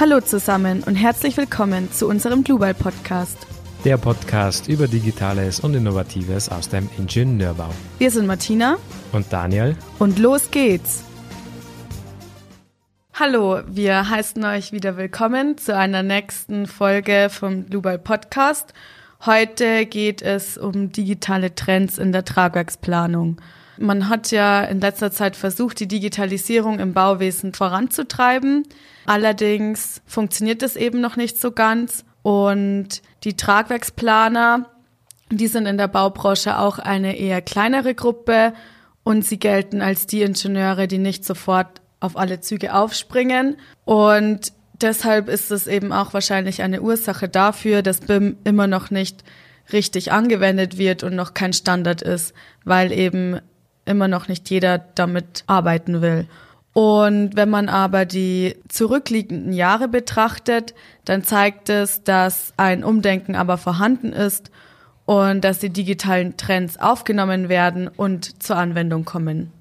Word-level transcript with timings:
Hallo 0.00 0.22
zusammen 0.22 0.82
und 0.84 0.94
herzlich 0.94 1.36
willkommen 1.36 1.92
zu 1.92 2.08
unserem 2.08 2.42
Global 2.42 2.72
Podcast. 2.72 3.36
Der 3.84 3.98
Podcast 3.98 4.66
über 4.66 4.88
Digitales 4.88 5.60
und 5.60 5.74
Innovatives 5.74 6.48
aus 6.48 6.70
dem 6.70 6.88
Ingenieurbau. 6.96 7.68
Wir 7.98 8.10
sind 8.10 8.26
Martina 8.26 8.78
und 9.12 9.30
Daniel 9.30 9.76
und 9.98 10.18
los 10.18 10.50
geht's. 10.50 11.04
Hallo, 13.12 13.60
wir 13.66 14.08
heißen 14.08 14.42
euch 14.42 14.72
wieder 14.72 14.96
willkommen 14.96 15.58
zu 15.58 15.76
einer 15.76 16.02
nächsten 16.02 16.66
Folge 16.66 17.28
vom 17.28 17.66
Global 17.66 17.98
Podcast. 17.98 18.72
Heute 19.26 19.84
geht 19.84 20.22
es 20.22 20.56
um 20.56 20.92
digitale 20.92 21.54
Trends 21.54 21.98
in 21.98 22.12
der 22.12 22.24
Tragwerksplanung. 22.24 23.36
Man 23.82 24.10
hat 24.10 24.30
ja 24.30 24.62
in 24.62 24.78
letzter 24.78 25.10
Zeit 25.10 25.36
versucht, 25.36 25.80
die 25.80 25.88
Digitalisierung 25.88 26.80
im 26.80 26.92
Bauwesen 26.92 27.54
voranzutreiben. 27.54 28.66
Allerdings 29.06 30.02
funktioniert 30.06 30.62
es 30.62 30.76
eben 30.76 31.00
noch 31.00 31.16
nicht 31.16 31.40
so 31.40 31.52
ganz. 31.52 32.04
Und 32.20 33.00
die 33.24 33.36
Tragwerksplaner, 33.36 34.66
die 35.30 35.46
sind 35.46 35.64
in 35.64 35.78
der 35.78 35.88
Baubranche 35.88 36.58
auch 36.58 36.78
eine 36.78 37.16
eher 37.16 37.40
kleinere 37.40 37.94
Gruppe 37.94 38.52
und 39.02 39.24
sie 39.24 39.38
gelten 39.38 39.80
als 39.80 40.06
die 40.06 40.20
Ingenieure, 40.20 40.86
die 40.86 40.98
nicht 40.98 41.24
sofort 41.24 41.80
auf 42.00 42.18
alle 42.18 42.40
Züge 42.40 42.74
aufspringen. 42.74 43.56
Und 43.86 44.52
deshalb 44.82 45.30
ist 45.30 45.50
es 45.50 45.66
eben 45.66 45.90
auch 45.90 46.12
wahrscheinlich 46.12 46.60
eine 46.60 46.82
Ursache 46.82 47.30
dafür, 47.30 47.80
dass 47.80 48.00
BIM 48.00 48.36
immer 48.44 48.66
noch 48.66 48.90
nicht 48.90 49.24
richtig 49.72 50.12
angewendet 50.12 50.76
wird 50.76 51.02
und 51.02 51.14
noch 51.14 51.32
kein 51.32 51.54
Standard 51.54 52.02
ist, 52.02 52.34
weil 52.64 52.92
eben 52.92 53.40
immer 53.90 54.08
noch 54.08 54.28
nicht 54.28 54.48
jeder 54.48 54.78
damit 54.78 55.44
arbeiten 55.46 56.00
will. 56.00 56.26
Und 56.72 57.34
wenn 57.34 57.50
man 57.50 57.68
aber 57.68 58.04
die 58.04 58.56
zurückliegenden 58.68 59.52
Jahre 59.52 59.88
betrachtet, 59.88 60.74
dann 61.04 61.24
zeigt 61.24 61.68
es, 61.68 62.04
dass 62.04 62.54
ein 62.56 62.84
Umdenken 62.84 63.34
aber 63.34 63.58
vorhanden 63.58 64.12
ist 64.12 64.50
und 65.04 65.42
dass 65.42 65.58
die 65.58 65.70
digitalen 65.70 66.36
Trends 66.36 66.78
aufgenommen 66.78 67.48
werden 67.48 67.88
und 67.88 68.42
zur 68.42 68.56
Anwendung 68.56 69.04
kommen. 69.04 69.52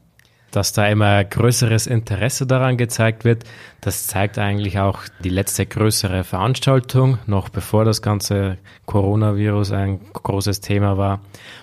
Dass 0.52 0.74
da 0.74 0.88
immer 0.88 1.24
größeres 1.24 1.86
Interesse 1.86 2.48
daran 2.48 2.78
gezeigt 2.78 3.24
wird, 3.24 3.44
das 3.82 4.08
zeigt 4.08 4.40
eigentlich 4.40 4.80
auch 4.80 5.02
die 5.24 5.30
letzte 5.30 5.66
größere 5.66 6.24
Veranstaltung, 6.24 7.20
noch 7.28 7.50
bevor 7.50 7.86
das 7.86 8.02
ganze 8.02 8.58
Coronavirus 8.86 9.72
ein 9.74 10.00
großes 10.14 10.62
Thema 10.62 10.98
war. 10.98 11.22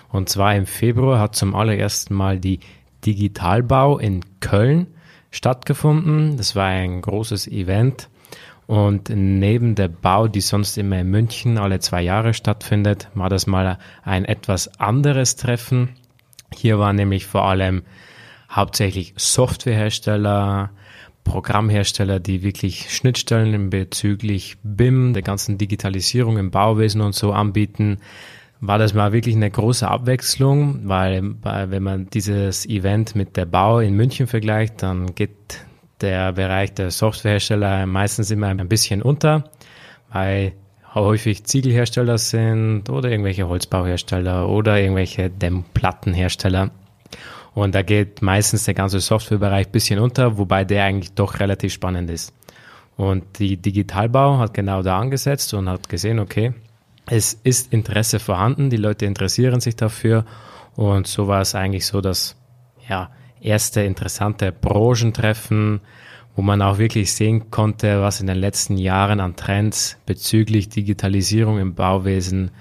Und 0.09 0.29
zwar 0.29 0.55
im 0.55 0.65
Februar 0.65 1.19
hat 1.19 1.35
zum 1.35 1.53
allerersten 1.53 2.13
Mal 2.13 2.39
die 2.39 2.59
Digitalbau 3.05 3.99
in 3.99 4.21
Köln 4.39 4.87
stattgefunden. 5.31 6.37
Das 6.37 6.55
war 6.55 6.65
ein 6.65 7.01
großes 7.01 7.47
Event. 7.47 8.09
Und 8.67 9.09
neben 9.09 9.75
der 9.75 9.87
Bau, 9.87 10.27
die 10.27 10.41
sonst 10.41 10.77
immer 10.77 10.99
in 10.99 11.09
München 11.09 11.57
alle 11.57 11.79
zwei 11.79 12.01
Jahre 12.01 12.33
stattfindet, 12.33 13.07
war 13.15 13.29
das 13.29 13.47
mal 13.47 13.79
ein 14.03 14.25
etwas 14.25 14.79
anderes 14.79 15.37
Treffen. 15.37 15.95
Hier 16.53 16.77
waren 16.77 16.97
nämlich 16.97 17.25
vor 17.25 17.45
allem 17.45 17.83
hauptsächlich 18.57 19.13
Softwarehersteller, 19.15 20.71
Programmhersteller, 21.23 22.19
die 22.19 22.43
wirklich 22.43 22.93
Schnittstellen 22.93 23.69
bezüglich 23.69 24.57
BIM, 24.63 25.13
der 25.13 25.23
ganzen 25.23 25.57
Digitalisierung 25.57 26.37
im 26.37 26.51
Bauwesen 26.51 26.99
und 26.99 27.15
so 27.15 27.31
anbieten 27.31 27.99
war 28.59 28.79
das 28.79 28.93
mal 28.93 29.13
wirklich 29.13 29.35
eine 29.35 29.51
große 29.51 29.87
Abwechslung, 29.87 30.81
weil, 30.87 31.35
wenn 31.43 31.83
man 31.83 32.09
dieses 32.09 32.65
Event 32.65 33.15
mit 33.15 33.37
der 33.37 33.45
Bau 33.45 33.79
in 33.79 33.95
München 33.95 34.27
vergleicht, 34.27 34.81
dann 34.81 35.13
geht 35.13 35.65
der 36.01 36.33
Bereich 36.33 36.73
der 36.73 36.91
Softwarehersteller 36.91 37.85
meistens 37.85 38.31
immer 38.31 38.47
ein 38.47 38.67
bisschen 38.67 39.01
unter, 39.01 39.45
weil 40.11 40.53
häufig 40.93 41.43
Ziegelhersteller 41.43 42.17
sind 42.17 42.89
oder 42.89 43.09
irgendwelche 43.11 43.47
Holzbauhersteller 43.47 44.49
oder 44.49 44.79
irgendwelche 44.79 45.29
Dämmplattenhersteller. 45.29 46.71
Und 47.57 47.73
da 47.73 47.81
geht 47.81 48.21
meistens 48.21 48.65
der 48.65 48.75
ganze 48.75 48.99
Softwarebereich 48.99 49.65
ein 49.65 49.71
bisschen 49.71 49.97
unter, 49.97 50.37
wobei 50.37 50.63
der 50.63 50.83
eigentlich 50.83 51.13
doch 51.13 51.39
relativ 51.39 51.73
spannend 51.73 52.07
ist. 52.11 52.31
Und 52.97 53.39
die 53.39 53.57
Digitalbau 53.57 54.37
hat 54.37 54.53
genau 54.53 54.83
da 54.83 54.99
angesetzt 54.99 55.55
und 55.55 55.67
hat 55.67 55.89
gesehen, 55.89 56.19
okay, 56.19 56.53
es 57.07 57.33
ist 57.33 57.73
Interesse 57.73 58.19
vorhanden, 58.19 58.69
die 58.69 58.77
Leute 58.77 59.07
interessieren 59.07 59.59
sich 59.59 59.75
dafür 59.75 60.23
und 60.75 61.07
so 61.07 61.27
war 61.27 61.41
es 61.41 61.55
eigentlich 61.55 61.87
so 61.87 61.99
das 61.99 62.35
ja, 62.87 63.09
erste 63.41 63.81
interessante 63.81 64.51
Branchentreffen, 64.51 65.81
wo 66.35 66.43
man 66.43 66.61
auch 66.61 66.77
wirklich 66.77 67.11
sehen 67.11 67.49
konnte, 67.49 68.03
was 68.03 68.21
in 68.21 68.27
den 68.27 68.37
letzten 68.37 68.77
Jahren 68.77 69.19
an 69.19 69.35
Trends 69.35 69.97
bezüglich 70.05 70.69
Digitalisierung 70.69 71.57
im 71.57 71.73
Bauwesen 71.73 72.51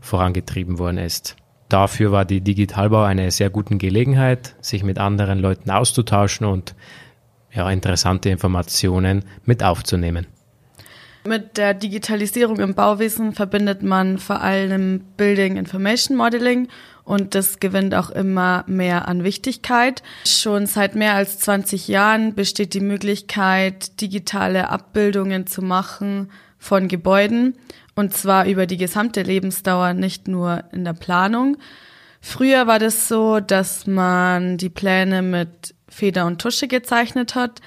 vorangetrieben 0.00 0.78
worden 0.78 0.96
ist. 0.96 1.36
Dafür 1.68 2.12
war 2.12 2.24
die 2.24 2.40
Digitalbau 2.40 3.02
eine 3.02 3.30
sehr 3.30 3.50
gute 3.50 3.76
Gelegenheit, 3.76 4.54
sich 4.60 4.84
mit 4.84 4.98
anderen 4.98 5.38
Leuten 5.40 5.70
auszutauschen 5.70 6.46
und 6.46 6.74
ja, 7.52 7.68
interessante 7.70 8.28
Informationen 8.28 9.24
mit 9.44 9.64
aufzunehmen. 9.64 10.26
Mit 11.24 11.56
der 11.56 11.74
Digitalisierung 11.74 12.60
im 12.60 12.74
Bauwesen 12.74 13.32
verbindet 13.32 13.82
man 13.82 14.18
vor 14.18 14.42
allem 14.42 15.00
Building 15.16 15.56
Information 15.56 16.16
Modeling 16.16 16.68
und 17.02 17.34
das 17.34 17.58
gewinnt 17.58 17.96
auch 17.96 18.10
immer 18.10 18.62
mehr 18.68 19.08
an 19.08 19.24
Wichtigkeit. 19.24 20.04
Schon 20.24 20.66
seit 20.66 20.94
mehr 20.94 21.14
als 21.14 21.40
20 21.40 21.88
Jahren 21.88 22.34
besteht 22.36 22.74
die 22.74 22.80
Möglichkeit, 22.80 24.00
digitale 24.00 24.70
Abbildungen 24.70 25.48
zu 25.48 25.62
machen 25.62 26.30
von 26.58 26.88
Gebäuden 26.88 27.56
und 27.94 28.14
zwar 28.14 28.46
über 28.46 28.66
die 28.66 28.76
gesamte 28.76 29.22
Lebensdauer, 29.22 29.94
nicht 29.94 30.28
nur 30.28 30.64
in 30.72 30.84
der 30.84 30.92
Planung. 30.92 31.56
Früher 32.20 32.66
war 32.66 32.78
das 32.78 33.08
so, 33.08 33.40
dass 33.40 33.86
man 33.86 34.58
die 34.58 34.68
Pläne 34.68 35.22
mit 35.22 35.74
Feder 35.88 36.26
und 36.26 36.40
Tusche 36.40 36.68
gezeichnet 36.68 37.34
hat. 37.34 37.60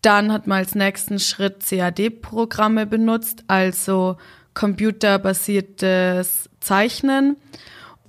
Dann 0.00 0.32
hat 0.32 0.46
man 0.46 0.58
als 0.58 0.74
nächsten 0.74 1.18
Schritt 1.18 1.64
CAD-Programme 1.68 2.86
benutzt, 2.86 3.44
also 3.48 4.16
computerbasiertes 4.54 6.48
Zeichnen. 6.60 7.36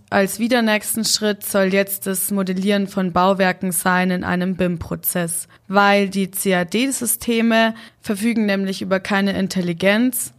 Als 0.09 0.39
wieder 0.39 0.61
nächsten 0.61 1.03
Schritt 1.03 1.43
soll 1.43 1.73
jetzt 1.73 2.07
das 2.07 2.31
Modellieren 2.31 2.87
von 2.87 3.11
Bauwerken 3.11 3.73
sein 3.73 4.09
in 4.09 4.23
einem 4.23 4.55
BIM-Prozess, 4.55 5.49
weil 5.67 6.07
die 6.07 6.31
CAD-Systeme 6.31 7.75
verfügen 7.99 8.45
nämlich 8.45 8.81
über 8.81 9.01
keine 9.01 9.37
Intelligenz 9.37 10.31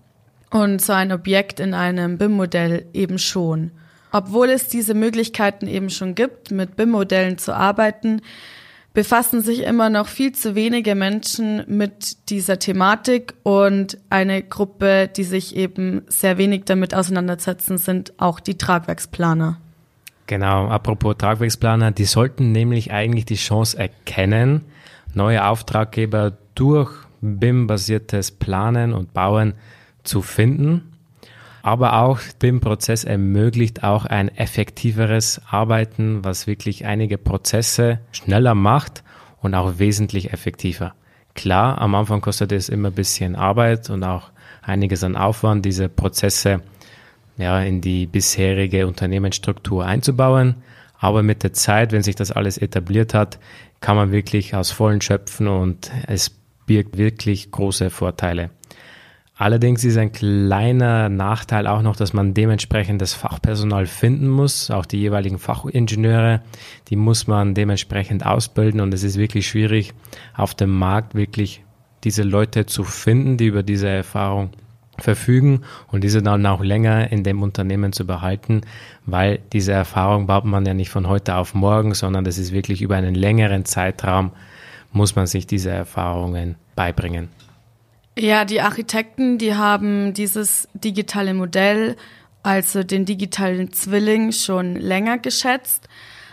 und 0.51 0.81
so 0.81 0.95
ein 0.95 1.12
Objekt 1.12 1.61
in 1.61 1.75
einem 1.75 2.17
BIM-Modell 2.17 2.87
eben 2.95 3.19
schon. 3.19 3.73
Obwohl 4.11 4.49
es 4.49 4.69
diese 4.69 4.95
Möglichkeiten 4.95 5.67
eben 5.67 5.91
schon 5.91 6.15
gibt, 6.15 6.50
mit 6.50 6.77
BIM-Modellen 6.77 7.37
zu 7.37 7.55
arbeiten, 7.55 8.23
befassen 8.98 9.42
sich 9.42 9.62
immer 9.62 9.91
noch 9.91 10.09
viel 10.09 10.32
zu 10.32 10.56
wenige 10.56 10.97
Menschen 10.97 11.62
mit 11.69 12.28
dieser 12.31 12.59
Thematik 12.59 13.34
und 13.44 13.97
eine 14.10 14.42
Gruppe, 14.42 15.06
die 15.06 15.22
sich 15.22 15.54
eben 15.54 16.03
sehr 16.09 16.36
wenig 16.36 16.64
damit 16.64 16.97
auseinandersetzen, 16.97 17.78
sind 17.78 18.12
auch 18.19 18.41
die 18.41 18.58
Tragwerksplaner. 18.58 19.60
Genau, 20.26 20.66
apropos 20.66 21.16
Tragwerksplaner, 21.16 21.92
die 21.92 22.06
sollten 22.06 22.50
nämlich 22.50 22.91
eigentlich 22.91 23.25
die 23.25 23.37
Chance 23.37 23.78
erkennen, 23.78 24.64
neue 25.14 25.47
Auftraggeber 25.47 26.37
durch 26.56 26.91
BIM-basiertes 27.20 28.32
Planen 28.32 28.92
und 28.92 29.14
Bauen 29.14 29.54
zu 30.03 30.22
finden 30.22 30.97
aber 31.62 32.02
auch 32.02 32.20
dem 32.42 32.60
Prozess 32.60 33.04
ermöglicht 33.04 33.84
auch 33.84 34.04
ein 34.04 34.28
effektiveres 34.28 35.41
Arbeiten, 35.48 36.24
was 36.24 36.46
wirklich 36.46 36.86
einige 36.86 37.19
Prozesse 37.19 38.00
schneller 38.12 38.54
macht 38.54 39.02
und 39.40 39.55
auch 39.55 39.78
wesentlich 39.78 40.32
effektiver. 40.32 40.94
Klar, 41.34 41.81
am 41.81 41.94
Anfang 41.94 42.20
kostet 42.20 42.52
es 42.52 42.69
immer 42.69 42.88
ein 42.88 42.94
bisschen 42.94 43.37
Arbeit 43.37 43.90
und 43.90 44.02
auch 44.02 44.31
einiges 44.62 45.05
an 45.05 45.16
Aufwand, 45.16 45.64
diese 45.64 45.88
Prozesse 45.88 46.62
ja, 47.37 47.61
in 47.61 47.81
die 47.81 48.06
bisherige 48.06 48.87
Unternehmensstruktur 48.87 49.84
einzubauen. 49.84 50.56
Aber 50.99 51.22
mit 51.22 51.44
der 51.44 51.52
Zeit, 51.52 51.93
wenn 51.93 52.02
sich 52.02 52.16
das 52.16 52.32
alles 52.32 52.58
etabliert 52.58 53.14
hat, 53.14 53.38
kann 53.81 53.96
man 53.96 54.11
wirklich 54.11 54.54
aus 54.56 54.72
vollen 54.72 55.00
schöpfen 55.00 55.46
und 55.46 55.93
es 56.08 56.31
birgt 56.66 56.99
wirklich 56.99 57.50
große 57.52 57.90
Vorteile. 57.90 58.50
Allerdings 59.40 59.85
ist 59.85 59.96
ein 59.96 60.11
kleiner 60.11 61.08
Nachteil 61.08 61.69
auch 61.69 61.81
noch, 61.81 61.94
dass 61.94 62.12
man 62.12 62.35
dementsprechend 62.35 63.00
das 63.00 63.14
Fachpersonal 63.14 63.87
finden 63.87 64.29
muss. 64.29 64.69
Auch 64.69 64.85
die 64.85 64.99
jeweiligen 64.99 65.38
Fachingenieure, 65.38 66.43
die 66.88 66.96
muss 66.96 67.29
man 67.29 67.55
dementsprechend 67.55 68.26
ausbilden 68.26 68.81
und 68.81 68.93
es 68.93 69.05
ist 69.05 69.17
wirklich 69.17 69.46
schwierig, 69.46 69.94
auf 70.37 70.55
dem 70.55 70.76
Markt 70.76 71.14
wirklich 71.14 71.62
diese 72.02 72.25
Leute 72.25 72.67
zu 72.67 72.82
finden, 72.82 73.37
die 73.37 73.46
über 73.46 73.62
diese 73.62 73.88
Erfahrung 73.88 74.50
verfügen 74.99 75.61
und 75.87 76.02
diese 76.02 76.20
dann 76.20 76.44
auch 76.44 76.64
länger 76.64 77.12
in 77.12 77.23
dem 77.23 77.40
Unternehmen 77.40 77.93
zu 77.93 78.05
behalten, 78.05 78.62
weil 79.06 79.38
diese 79.52 79.70
Erfahrung 79.70 80.26
baut 80.26 80.46
man 80.46 80.67
ja 80.67 80.75
nicht 80.75 80.90
von 80.90 81.06
heute 81.06 81.37
auf 81.37 81.55
morgen, 81.55 81.94
sondern 81.94 82.25
das 82.25 82.38
ist 82.38 82.50
wirklich 82.50 82.82
über 82.82 82.96
einen 82.96 83.14
längeren 83.14 83.64
Zeitraum 83.64 84.32
muss 84.90 85.14
man 85.14 85.26
sich 85.26 85.46
diese 85.46 85.70
Erfahrungen 85.70 86.56
beibringen. 86.75 87.29
Ja, 88.19 88.44
die 88.44 88.61
Architekten, 88.61 89.38
die 89.38 89.55
haben 89.55 90.12
dieses 90.12 90.67
digitale 90.75 91.35
Modell, 91.35 91.94
also 92.43 92.82
den 92.82 93.05
digitalen 93.05 93.73
Zwilling, 93.73 94.32
schon 94.32 94.75
länger 94.75 95.19
geschätzt. 95.19 95.88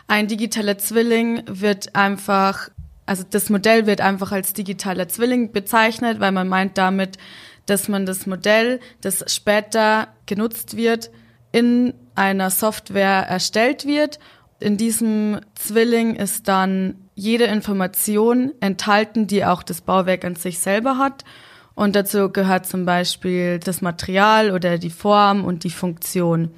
Ein 0.08 0.28
digitaler 0.28 0.80
Zwilling 0.80 1.44
wird 1.46 1.96
einfach, 1.96 2.70
also 3.06 3.24
das 3.30 3.52
Modell 3.52 3.86
wird 3.86 4.02
einfach 4.02 4.32
als 4.32 4.54
digitaler 4.54 5.08
Zwilling 5.10 5.52
bezeichnet, 5.52 6.20
weil 6.20 6.32
man 6.32 6.48
meint 6.48 6.80
damit, 6.80 7.20
dass 7.68 7.88
man 7.88 8.08
das 8.08 8.26
Modell, 8.26 8.80
das 9.02 9.24
später 9.32 10.08
genutzt 10.26 10.78
wird, 10.78 11.12
in 11.52 11.94
einer 12.16 12.50
Software 12.50 13.28
erstellt 13.30 13.86
wird. 13.86 14.18
In 14.60 14.78
diesem 14.78 15.40
Zwilling 15.54 16.16
ist 16.16 16.48
dann 16.48 16.96
jede 17.14 17.44
Information 17.44 18.54
enthalten, 18.60 19.28
die 19.28 19.46
auch 19.46 19.62
das 19.62 19.82
Bauwerk 19.82 20.26
an 20.26 20.36
sich 20.36 20.58
selber 20.58 20.98
hat. 20.98 21.24
Und 21.76 21.96
dazu 21.96 22.30
gehört 22.30 22.66
zum 22.66 22.86
Beispiel 22.86 23.60
das 23.60 23.82
Material 23.82 24.52
oder 24.52 24.78
die 24.78 24.90
Form 24.90 25.44
und 25.44 25.64
die 25.66 25.70
Funktion. 25.70 26.52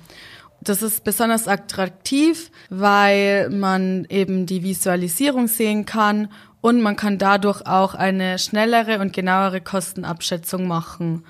Das 0.61 0.81
ist 0.81 1.03
besonders 1.03 1.47
attraktiv, 1.47 2.51
weil 2.69 3.49
man 3.49 4.05
eben 4.09 4.45
die 4.45 4.63
Visualisierung 4.63 5.47
sehen 5.47 5.85
kann 5.85 6.29
und 6.61 6.81
man 6.81 6.95
kann 6.95 7.17
dadurch 7.17 7.65
auch 7.65 7.95
eine 7.95 8.39
schnellere 8.39 8.99
und 8.99 9.13
genauere 9.13 9.61
Kostenabschätzung 9.61 10.67
machen. 10.67 11.23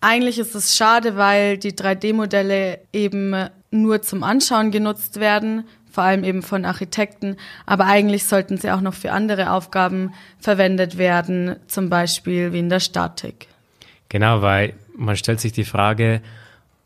Eigentlich 0.00 0.38
ist 0.38 0.54
es 0.54 0.76
schade, 0.76 1.16
weil 1.16 1.58
die 1.58 1.72
3D-Modelle 1.72 2.80
eben 2.92 3.48
nur 3.70 4.02
zum 4.02 4.22
Anschauen 4.22 4.70
genutzt 4.70 5.20
werden, 5.20 5.64
vor 5.98 6.04
allem 6.04 6.22
eben 6.22 6.42
von 6.42 6.64
Architekten, 6.64 7.34
aber 7.66 7.86
eigentlich 7.86 8.22
sollten 8.22 8.56
sie 8.56 8.70
auch 8.70 8.80
noch 8.80 8.94
für 8.94 9.10
andere 9.10 9.50
Aufgaben 9.50 10.12
verwendet 10.38 10.96
werden, 10.96 11.56
zum 11.66 11.90
Beispiel 11.90 12.52
wie 12.52 12.60
in 12.60 12.68
der 12.68 12.78
Statik. 12.78 13.48
Genau, 14.08 14.40
weil 14.40 14.74
man 14.96 15.16
stellt 15.16 15.40
sich 15.40 15.50
die 15.50 15.64
Frage, 15.64 16.20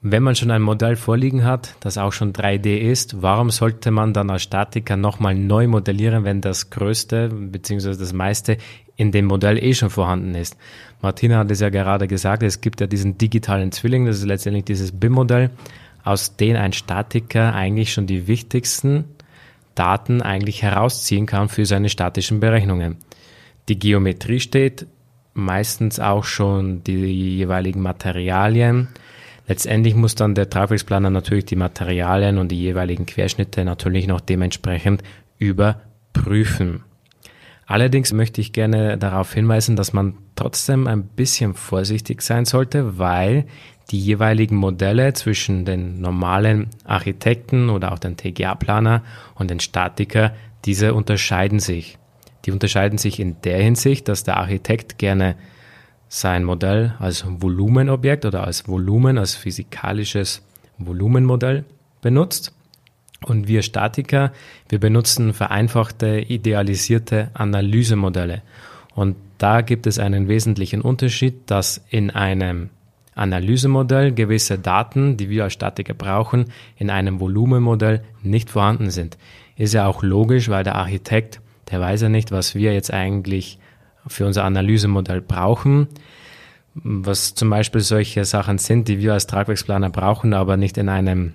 wenn 0.00 0.22
man 0.22 0.34
schon 0.34 0.50
ein 0.50 0.62
Modell 0.62 0.96
vorliegen 0.96 1.44
hat, 1.44 1.74
das 1.80 1.98
auch 1.98 2.14
schon 2.14 2.32
3D 2.32 2.78
ist, 2.78 3.20
warum 3.20 3.50
sollte 3.50 3.90
man 3.90 4.14
dann 4.14 4.30
als 4.30 4.44
Statiker 4.44 4.96
nochmal 4.96 5.34
neu 5.34 5.68
modellieren, 5.68 6.24
wenn 6.24 6.40
das 6.40 6.70
Größte 6.70 7.28
bzw. 7.28 7.94
das 7.94 8.14
meiste 8.14 8.56
in 8.96 9.12
dem 9.12 9.26
Modell 9.26 9.62
eh 9.62 9.74
schon 9.74 9.90
vorhanden 9.90 10.34
ist? 10.34 10.56
Martina 11.02 11.36
hat 11.36 11.50
es 11.50 11.60
ja 11.60 11.68
gerade 11.68 12.08
gesagt, 12.08 12.42
es 12.42 12.62
gibt 12.62 12.80
ja 12.80 12.86
diesen 12.86 13.18
digitalen 13.18 13.72
Zwilling, 13.72 14.06
das 14.06 14.20
ist 14.20 14.24
letztendlich 14.24 14.64
dieses 14.64 14.90
BIM-Modell, 14.90 15.50
aus 16.04 16.36
dem 16.36 16.56
ein 16.56 16.72
Statiker 16.72 17.54
eigentlich 17.54 17.92
schon 17.92 18.06
die 18.06 18.26
wichtigsten 18.26 19.04
Daten 19.74 20.20
eigentlich 20.22 20.62
herausziehen 20.62 21.26
kann 21.26 21.48
für 21.48 21.64
seine 21.66 21.88
statischen 21.88 22.40
Berechnungen. 22.40 22.96
Die 23.68 23.78
Geometrie 23.78 24.40
steht, 24.40 24.86
meistens 25.34 25.98
auch 25.98 26.24
schon 26.24 26.84
die 26.84 27.36
jeweiligen 27.36 27.80
Materialien. 27.80 28.88
Letztendlich 29.48 29.94
muss 29.94 30.14
dann 30.14 30.34
der 30.34 30.50
Tragwerksplaner 30.50 31.10
natürlich 31.10 31.46
die 31.46 31.56
Materialien 31.56 32.38
und 32.38 32.48
die 32.48 32.60
jeweiligen 32.60 33.06
Querschnitte 33.06 33.64
natürlich 33.64 34.06
noch 34.06 34.20
dementsprechend 34.20 35.02
überprüfen. 35.38 36.84
Allerdings 37.72 38.12
möchte 38.12 38.42
ich 38.42 38.52
gerne 38.52 38.98
darauf 38.98 39.32
hinweisen, 39.32 39.76
dass 39.76 39.94
man 39.94 40.12
trotzdem 40.36 40.86
ein 40.86 41.04
bisschen 41.04 41.54
vorsichtig 41.54 42.20
sein 42.20 42.44
sollte, 42.44 42.98
weil 42.98 43.46
die 43.90 43.98
jeweiligen 43.98 44.56
Modelle 44.56 45.14
zwischen 45.14 45.64
den 45.64 45.98
normalen 45.98 46.68
Architekten 46.84 47.70
oder 47.70 47.92
auch 47.92 47.98
den 47.98 48.18
TGA-Planer 48.18 49.02
und 49.36 49.50
den 49.50 49.58
Statiker, 49.58 50.34
diese 50.66 50.92
unterscheiden 50.92 51.60
sich. 51.60 51.96
Die 52.44 52.50
unterscheiden 52.50 52.98
sich 52.98 53.18
in 53.18 53.40
der 53.40 53.62
Hinsicht, 53.62 54.06
dass 54.06 54.22
der 54.22 54.36
Architekt 54.36 54.98
gerne 54.98 55.34
sein 56.08 56.44
Modell 56.44 56.94
als 56.98 57.24
Volumenobjekt 57.26 58.26
oder 58.26 58.44
als 58.44 58.68
Volumen, 58.68 59.16
als 59.16 59.34
physikalisches 59.34 60.46
Volumenmodell 60.76 61.64
benutzt. 62.02 62.52
Und 63.24 63.48
wir 63.48 63.62
Statiker, 63.62 64.32
wir 64.68 64.80
benutzen 64.80 65.32
vereinfachte, 65.32 66.20
idealisierte 66.20 67.30
Analysemodelle. 67.34 68.42
Und 68.94 69.16
da 69.38 69.60
gibt 69.60 69.86
es 69.86 69.98
einen 69.98 70.28
wesentlichen 70.28 70.82
Unterschied, 70.82 71.34
dass 71.46 71.84
in 71.90 72.10
einem 72.10 72.70
Analysemodell 73.14 74.12
gewisse 74.12 74.58
Daten, 74.58 75.16
die 75.16 75.28
wir 75.28 75.44
als 75.44 75.52
Statiker 75.52 75.94
brauchen, 75.94 76.46
in 76.76 76.90
einem 76.90 77.20
Volumenmodell 77.20 78.02
nicht 78.22 78.50
vorhanden 78.50 78.90
sind. 78.90 79.18
Ist 79.56 79.74
ja 79.74 79.86
auch 79.86 80.02
logisch, 80.02 80.48
weil 80.48 80.64
der 80.64 80.76
Architekt, 80.76 81.40
der 81.70 81.80
weiß 81.80 82.02
ja 82.02 82.08
nicht, 82.08 82.32
was 82.32 82.54
wir 82.54 82.72
jetzt 82.72 82.92
eigentlich 82.92 83.58
für 84.06 84.26
unser 84.26 84.44
Analysemodell 84.44 85.20
brauchen, 85.20 85.88
was 86.74 87.34
zum 87.34 87.50
Beispiel 87.50 87.82
solche 87.82 88.24
Sachen 88.24 88.58
sind, 88.58 88.88
die 88.88 88.98
wir 88.98 89.12
als 89.12 89.26
Tragwerksplaner 89.26 89.90
brauchen, 89.90 90.32
aber 90.32 90.56
nicht 90.56 90.78
in 90.78 90.88
einem 90.88 91.34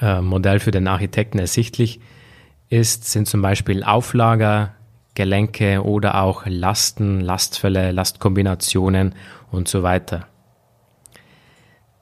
äh, 0.00 0.20
Modell 0.20 0.60
für 0.60 0.70
den 0.70 0.88
Architekten 0.88 1.38
ersichtlich 1.38 2.00
ist, 2.68 3.10
sind 3.10 3.28
zum 3.28 3.42
Beispiel 3.42 3.84
Auflager, 3.84 4.74
Gelenke 5.14 5.84
oder 5.84 6.20
auch 6.20 6.44
Lasten, 6.46 7.20
Lastfälle, 7.20 7.92
Lastkombinationen 7.92 9.14
und 9.50 9.68
so 9.68 9.82
weiter. 9.82 10.26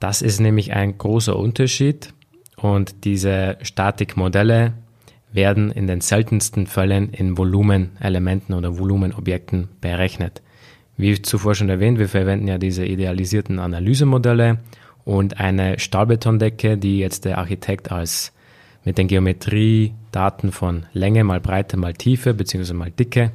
Das 0.00 0.22
ist 0.22 0.40
nämlich 0.40 0.72
ein 0.72 0.98
großer 0.98 1.36
Unterschied 1.36 2.14
und 2.56 3.04
diese 3.04 3.58
Statikmodelle 3.62 4.72
werden 5.32 5.70
in 5.70 5.86
den 5.86 6.00
seltensten 6.00 6.66
Fällen 6.66 7.10
in 7.10 7.38
Volumenelementen 7.38 8.54
oder 8.54 8.78
Volumenobjekten 8.78 9.68
berechnet. 9.80 10.42
Wie 10.96 11.20
zuvor 11.22 11.54
schon 11.54 11.68
erwähnt, 11.68 11.98
wir 11.98 12.08
verwenden 12.08 12.48
ja 12.48 12.58
diese 12.58 12.84
idealisierten 12.84 13.58
Analysemodelle 13.58 14.58
und 15.04 15.40
eine 15.40 15.78
Stahlbetondecke, 15.78 16.78
die 16.78 16.98
jetzt 16.98 17.24
der 17.24 17.38
Architekt 17.38 17.90
als 17.90 18.32
mit 18.84 18.98
den 18.98 19.08
Geometriedaten 19.08 20.52
von 20.52 20.86
Länge 20.92 21.24
mal 21.24 21.40
Breite 21.40 21.76
mal 21.76 21.94
Tiefe 21.94 22.34
bzw. 22.34 22.72
mal 22.72 22.90
Dicke 22.90 23.32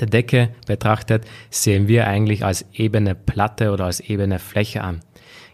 der 0.00 0.08
Decke 0.08 0.50
betrachtet, 0.66 1.24
sehen 1.50 1.88
wir 1.88 2.06
eigentlich 2.06 2.44
als 2.44 2.64
ebene 2.72 3.14
Platte 3.14 3.72
oder 3.72 3.86
als 3.86 4.00
ebene 4.00 4.38
Fläche 4.38 4.82
an. 4.82 5.00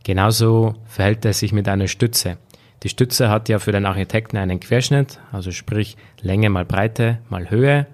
Genauso 0.04 0.76
verhält 0.86 1.24
es 1.24 1.40
sich 1.40 1.52
mit 1.52 1.68
einer 1.68 1.88
Stütze. 1.88 2.38
Die 2.82 2.88
Stütze 2.88 3.28
hat 3.28 3.48
ja 3.48 3.58
für 3.58 3.72
den 3.72 3.86
Architekten 3.86 4.36
einen 4.36 4.60
Querschnitt, 4.60 5.18
also 5.32 5.50
sprich 5.50 5.96
Länge 6.20 6.48
mal 6.50 6.64
Breite 6.64 7.18
mal 7.28 7.50
Höhe, 7.50 7.86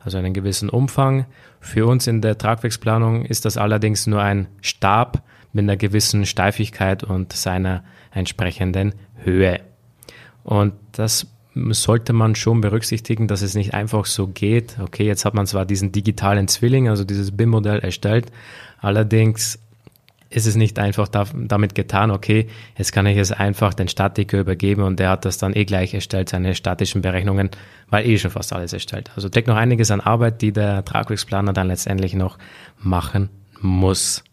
also 0.00 0.18
einen 0.18 0.34
gewissen 0.34 0.68
Umfang. 0.68 1.26
Für 1.60 1.86
uns 1.86 2.06
in 2.06 2.20
der 2.20 2.36
Tragwerksplanung 2.36 3.24
ist 3.24 3.44
das 3.44 3.56
allerdings 3.56 4.06
nur 4.06 4.20
ein 4.20 4.48
Stab 4.60 5.22
mit 5.54 5.62
einer 5.62 5.76
gewissen 5.76 6.26
Steifigkeit 6.26 7.02
und 7.02 7.32
seiner 7.32 7.82
entsprechenden 8.12 8.94
Höhe. 9.22 9.60
Und 10.42 10.74
das 10.92 11.26
sollte 11.54 12.12
man 12.12 12.34
schon 12.34 12.60
berücksichtigen, 12.60 13.28
dass 13.28 13.40
es 13.40 13.54
nicht 13.54 13.74
einfach 13.74 14.06
so 14.06 14.26
geht. 14.26 14.76
Okay, 14.80 15.06
jetzt 15.06 15.24
hat 15.24 15.34
man 15.34 15.46
zwar 15.46 15.64
diesen 15.64 15.92
digitalen 15.92 16.48
Zwilling, 16.48 16.88
also 16.88 17.04
dieses 17.04 17.36
BIM-Modell 17.36 17.78
erstellt, 17.78 18.26
allerdings 18.80 19.58
ist 20.30 20.46
es 20.46 20.56
nicht 20.56 20.80
einfach 20.80 21.06
da, 21.06 21.26
damit 21.32 21.76
getan, 21.76 22.10
okay, 22.10 22.48
jetzt 22.76 22.92
kann 22.92 23.06
ich 23.06 23.16
es 23.16 23.30
einfach 23.30 23.72
den 23.72 23.86
Statiker 23.86 24.40
übergeben 24.40 24.82
und 24.82 24.98
der 24.98 25.10
hat 25.10 25.24
das 25.24 25.38
dann 25.38 25.54
eh 25.54 25.64
gleich 25.64 25.94
erstellt, 25.94 26.28
seine 26.28 26.56
statischen 26.56 27.02
Berechnungen, 27.02 27.50
weil 27.88 28.04
eh 28.04 28.18
schon 28.18 28.32
fast 28.32 28.52
alles 28.52 28.72
erstellt. 28.72 29.12
Also 29.14 29.28
steckt 29.28 29.46
noch 29.46 29.56
einiges 29.56 29.92
an 29.92 30.00
Arbeit, 30.00 30.42
die 30.42 30.52
der 30.52 30.84
Tragwerksplaner 30.84 31.52
dann 31.52 31.68
letztendlich 31.68 32.14
noch 32.14 32.36
machen 32.80 33.28
muss. 33.60 34.24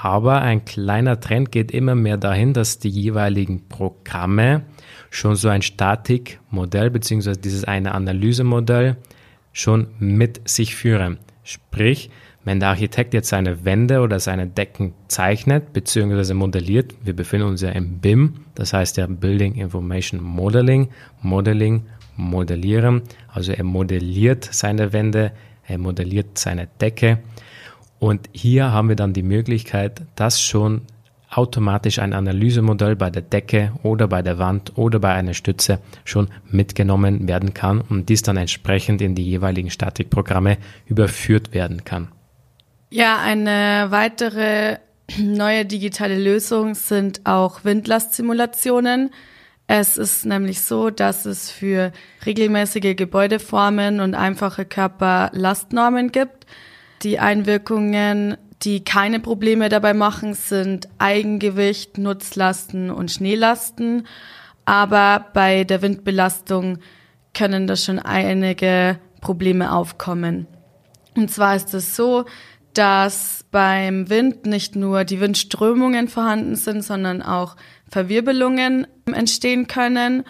Aber 0.00 0.42
ein 0.42 0.64
kleiner 0.64 1.18
Trend 1.18 1.50
geht 1.50 1.72
immer 1.72 1.96
mehr 1.96 2.18
dahin, 2.18 2.52
dass 2.52 2.78
die 2.78 2.88
jeweiligen 2.88 3.68
Programme 3.68 4.62
schon 5.10 5.34
so 5.34 5.48
ein 5.48 5.62
Statikmodell 5.62 6.90
beziehungsweise 6.90 7.40
dieses 7.40 7.64
eine 7.64 7.94
Analysemodell 7.94 8.96
schon 9.52 9.88
mit 9.98 10.48
sich 10.48 10.76
führen. 10.76 11.18
Sprich, 11.42 12.10
wenn 12.44 12.60
der 12.60 12.68
Architekt 12.68 13.12
jetzt 13.12 13.30
seine 13.30 13.64
Wände 13.64 14.00
oder 14.00 14.20
seine 14.20 14.46
Decken 14.46 14.94
zeichnet 15.08 15.72
bzw. 15.72 16.32
modelliert, 16.32 16.94
wir 17.02 17.16
befinden 17.16 17.48
uns 17.48 17.62
ja 17.62 17.70
im 17.70 17.98
BIM, 17.98 18.44
das 18.54 18.72
heißt 18.72 18.98
ja 18.98 19.06
Building 19.06 19.54
Information 19.54 20.22
Modeling, 20.22 20.90
Modeling, 21.22 21.86
Modellieren, 22.16 23.02
also 23.26 23.50
er 23.50 23.64
modelliert 23.64 24.48
seine 24.52 24.92
Wände, 24.92 25.32
er 25.66 25.78
modelliert 25.78 26.38
seine 26.38 26.68
Decke 26.80 27.18
und 27.98 28.28
hier 28.32 28.72
haben 28.72 28.88
wir 28.88 28.96
dann 28.96 29.12
die 29.12 29.22
Möglichkeit, 29.22 30.02
dass 30.14 30.40
schon 30.40 30.82
automatisch 31.30 31.98
ein 31.98 32.12
Analysemodell 32.12 32.96
bei 32.96 33.10
der 33.10 33.22
Decke 33.22 33.72
oder 33.82 34.08
bei 34.08 34.22
der 34.22 34.38
Wand 34.38 34.72
oder 34.76 34.98
bei 34.98 35.12
einer 35.12 35.34
Stütze 35.34 35.78
schon 36.04 36.28
mitgenommen 36.50 37.28
werden 37.28 37.54
kann 37.54 37.80
und 37.80 38.08
dies 38.08 38.22
dann 38.22 38.36
entsprechend 38.36 39.02
in 39.02 39.14
die 39.14 39.24
jeweiligen 39.24 39.70
Statikprogramme 39.70 40.56
überführt 40.86 41.52
werden 41.52 41.84
kann. 41.84 42.08
Ja, 42.90 43.18
eine 43.18 43.86
weitere 43.90 44.78
neue 45.18 45.66
digitale 45.66 46.18
Lösung 46.18 46.74
sind 46.74 47.20
auch 47.24 47.64
Windlastsimulationen. 47.64 49.10
Es 49.66 49.98
ist 49.98 50.24
nämlich 50.24 50.62
so, 50.62 50.88
dass 50.88 51.26
es 51.26 51.50
für 51.50 51.92
regelmäßige 52.24 52.96
Gebäudeformen 52.96 54.00
und 54.00 54.14
einfache 54.14 54.64
Körper 54.64 55.30
Lastnormen 55.34 56.10
gibt. 56.10 56.46
Die 57.02 57.18
Einwirkungen 57.18 58.36
die 58.62 58.82
keine 58.82 59.20
Probleme 59.20 59.68
dabei 59.68 59.94
machen, 59.94 60.34
sind 60.34 60.88
Eigengewicht, 60.98 61.98
Nutzlasten 61.98 62.90
und 62.90 63.10
Schneelasten. 63.10 64.06
Aber 64.64 65.26
bei 65.32 65.64
der 65.64 65.82
Windbelastung 65.82 66.78
können 67.34 67.66
da 67.66 67.76
schon 67.76 67.98
einige 67.98 68.98
Probleme 69.20 69.72
aufkommen. 69.72 70.46
Und 71.16 71.30
zwar 71.30 71.56
ist 71.56 71.72
es 71.74 71.94
so, 71.96 72.24
dass 72.74 73.44
beim 73.50 74.10
Wind 74.10 74.46
nicht 74.46 74.76
nur 74.76 75.04
die 75.04 75.20
Windströmungen 75.20 76.08
vorhanden 76.08 76.54
sind, 76.54 76.82
sondern 76.82 77.22
auch 77.22 77.56
Verwirbelungen 77.88 78.86
entstehen 79.06 79.66
können. 79.68 80.24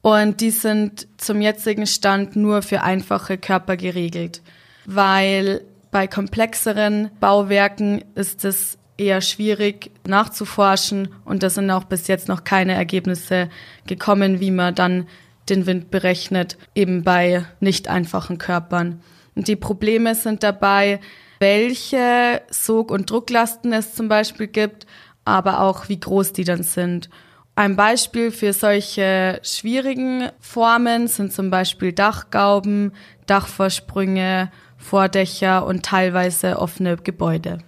Und 0.00 0.40
die 0.40 0.50
sind 0.50 1.06
zum 1.16 1.40
jetzigen 1.40 1.86
Stand 1.86 2.36
nur 2.36 2.62
für 2.62 2.82
einfache 2.82 3.38
Körper 3.38 3.76
geregelt, 3.76 4.42
weil 4.84 5.62
bei 5.92 6.08
komplexeren 6.08 7.10
Bauwerken 7.20 8.02
ist 8.16 8.44
es 8.44 8.78
eher 8.96 9.20
schwierig 9.20 9.92
nachzuforschen 10.06 11.14
und 11.24 11.42
da 11.42 11.50
sind 11.50 11.70
auch 11.70 11.84
bis 11.84 12.08
jetzt 12.08 12.28
noch 12.28 12.44
keine 12.44 12.74
Ergebnisse 12.74 13.48
gekommen, 13.86 14.40
wie 14.40 14.50
man 14.50 14.74
dann 14.74 15.06
den 15.48 15.66
Wind 15.66 15.90
berechnet, 15.90 16.56
eben 16.74 17.04
bei 17.04 17.44
nicht 17.60 17.88
einfachen 17.88 18.38
Körpern. 18.38 19.02
Und 19.34 19.48
die 19.48 19.56
Probleme 19.56 20.14
sind 20.14 20.42
dabei, 20.42 20.98
welche 21.40 22.40
Sog- 22.50 22.90
und 22.90 23.10
Drucklasten 23.10 23.72
es 23.72 23.94
zum 23.94 24.08
Beispiel 24.08 24.46
gibt, 24.46 24.86
aber 25.24 25.60
auch 25.60 25.88
wie 25.88 26.00
groß 26.00 26.32
die 26.32 26.44
dann 26.44 26.62
sind. 26.62 27.10
Ein 27.54 27.76
Beispiel 27.76 28.30
für 28.30 28.54
solche 28.54 29.40
schwierigen 29.42 30.30
Formen 30.40 31.06
sind 31.06 31.34
zum 31.34 31.50
Beispiel 31.50 31.92
Dachgauben, 31.92 32.92
Dachvorsprünge, 33.26 34.50
Vordächer 34.82 35.64
und 35.64 35.84
teilweise 35.84 36.58
offene 36.58 36.96
Gebäude. 36.96 37.58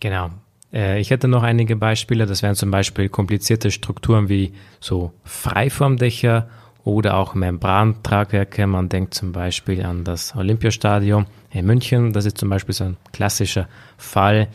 Genau. 0.00 0.30
Äh, 0.72 1.00
ich 1.00 1.10
hätte 1.10 1.28
noch 1.28 1.42
einige 1.42 1.76
Beispiele. 1.76 2.26
Das 2.26 2.42
wären 2.42 2.56
zum 2.56 2.70
Beispiel 2.70 3.08
komplizierte 3.08 3.70
Strukturen 3.70 4.28
wie 4.28 4.54
so 4.80 5.12
Freiformdächer 5.24 6.48
oder 6.82 7.16
auch 7.16 7.34
Membrantragwerke. 7.34 8.66
Man 8.66 8.88
denkt 8.88 9.14
zum 9.14 9.32
Beispiel 9.32 9.84
an 9.84 10.04
das 10.04 10.34
Olympiastadion 10.34 11.26
in 11.50 11.66
München. 11.66 12.12
Das 12.12 12.24
ist 12.24 12.38
zum 12.38 12.50
Beispiel 12.50 12.74
so 12.74 12.84
ein 12.84 12.96
klassischer 13.12 13.68
Fall. 13.96 14.48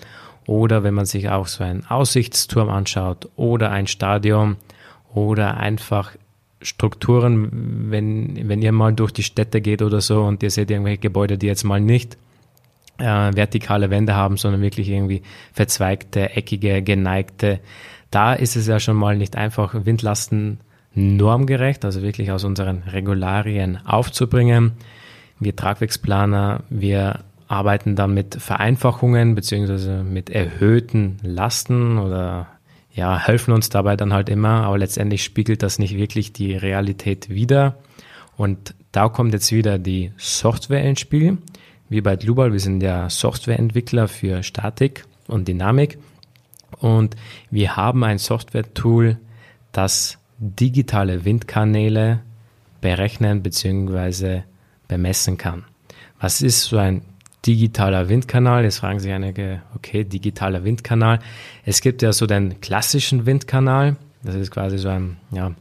Oder 0.45 0.83
wenn 0.83 0.95
man 0.95 1.05
sich 1.05 1.29
auch 1.29 1.47
so 1.47 1.63
einen 1.63 1.85
Aussichtsturm 1.85 2.69
anschaut 2.69 3.29
oder 3.35 3.71
ein 3.71 3.87
Stadion 3.87 4.57
oder 5.13 5.57
einfach 5.57 6.11
Strukturen, 6.61 7.89
wenn, 7.89 8.49
wenn 8.49 8.61
ihr 8.61 8.71
mal 8.71 8.93
durch 8.93 9.11
die 9.11 9.23
Städte 9.23 9.61
geht 9.61 9.81
oder 9.81 10.01
so 10.01 10.23
und 10.23 10.43
ihr 10.43 10.51
seht 10.51 10.69
irgendwelche 10.69 10.99
Gebäude, 10.99 11.37
die 11.37 11.47
jetzt 11.47 11.63
mal 11.63 11.79
nicht 11.79 12.17
äh, 12.97 13.03
vertikale 13.03 13.89
Wände 13.89 14.15
haben, 14.15 14.37
sondern 14.37 14.61
wirklich 14.61 14.89
irgendwie 14.89 15.21
verzweigte, 15.53 16.31
eckige, 16.31 16.81
geneigte, 16.81 17.59
da 18.11 18.33
ist 18.33 18.55
es 18.55 18.67
ja 18.67 18.79
schon 18.79 18.97
mal 18.97 19.17
nicht 19.17 19.35
einfach, 19.35 19.73
Windlasten 19.85 20.59
normgerecht, 20.95 21.85
also 21.85 22.01
wirklich 22.01 22.31
aus 22.31 22.43
unseren 22.43 22.83
Regularien 22.83 23.79
aufzubringen. 23.85 24.73
Wir 25.39 25.55
Tragwerksplaner, 25.55 26.63
wir 26.69 27.19
arbeiten 27.47 27.95
dann 27.95 28.13
mit 28.13 28.35
Vereinfachungen 28.35 29.35
beziehungsweise 29.35 30.03
mit 30.03 30.29
erhöhten 30.29 31.17
Lasten 31.23 31.97
oder 31.97 32.47
ja, 32.99 33.17
helfen 33.17 33.53
uns 33.53 33.69
dabei 33.69 33.95
dann 33.95 34.11
halt 34.11 34.27
immer, 34.27 34.63
aber 34.65 34.77
letztendlich 34.77 35.23
spiegelt 35.23 35.63
das 35.63 35.79
nicht 35.79 35.95
wirklich 35.95 36.33
die 36.33 36.53
Realität 36.53 37.29
wider. 37.29 37.77
Und 38.35 38.75
da 38.91 39.07
kommt 39.07 39.31
jetzt 39.31 39.53
wieder 39.53 39.79
die 39.79 40.11
Software 40.17 40.83
ins 40.83 40.99
Spiel. 40.99 41.37
Wie 41.87 42.01
bei 42.01 42.17
Global, 42.17 42.51
wir 42.51 42.59
sind 42.59 42.83
ja 42.83 43.09
Softwareentwickler 43.09 44.09
für 44.09 44.43
Statik 44.43 45.05
und 45.27 45.47
Dynamik. 45.47 45.97
Und 46.79 47.15
wir 47.49 47.77
haben 47.77 48.03
ein 48.03 48.17
Software-Tool, 48.17 49.17
das 49.71 50.17
digitale 50.37 51.23
Windkanäle 51.23 52.19
berechnen 52.81 53.43
bzw. 53.43 54.41
bemessen 54.89 55.37
kann. 55.37 55.63
Was 56.19 56.41
ist 56.41 56.63
so 56.63 56.77
ein 56.77 57.03
digitaler 57.45 58.09
Windkanal? 58.09 58.63
Jetzt 58.63 58.79
fragen 58.79 58.99
sich 58.99 59.11
einige, 59.11 59.61
okay, 59.75 60.03
digitaler 60.03 60.63
Windkanal. 60.63 61.19
Es 61.65 61.81
gibt 61.81 62.01
ja 62.01 62.13
so 62.13 62.25
den 62.25 62.61
klassischen 62.61 63.25
Windkanal. 63.25 63.97
Das 64.23 64.35
ist 64.35 64.51
quasi 64.51 64.77
so 64.77 64.89
ein 64.89 65.17
ja, 65.31 65.51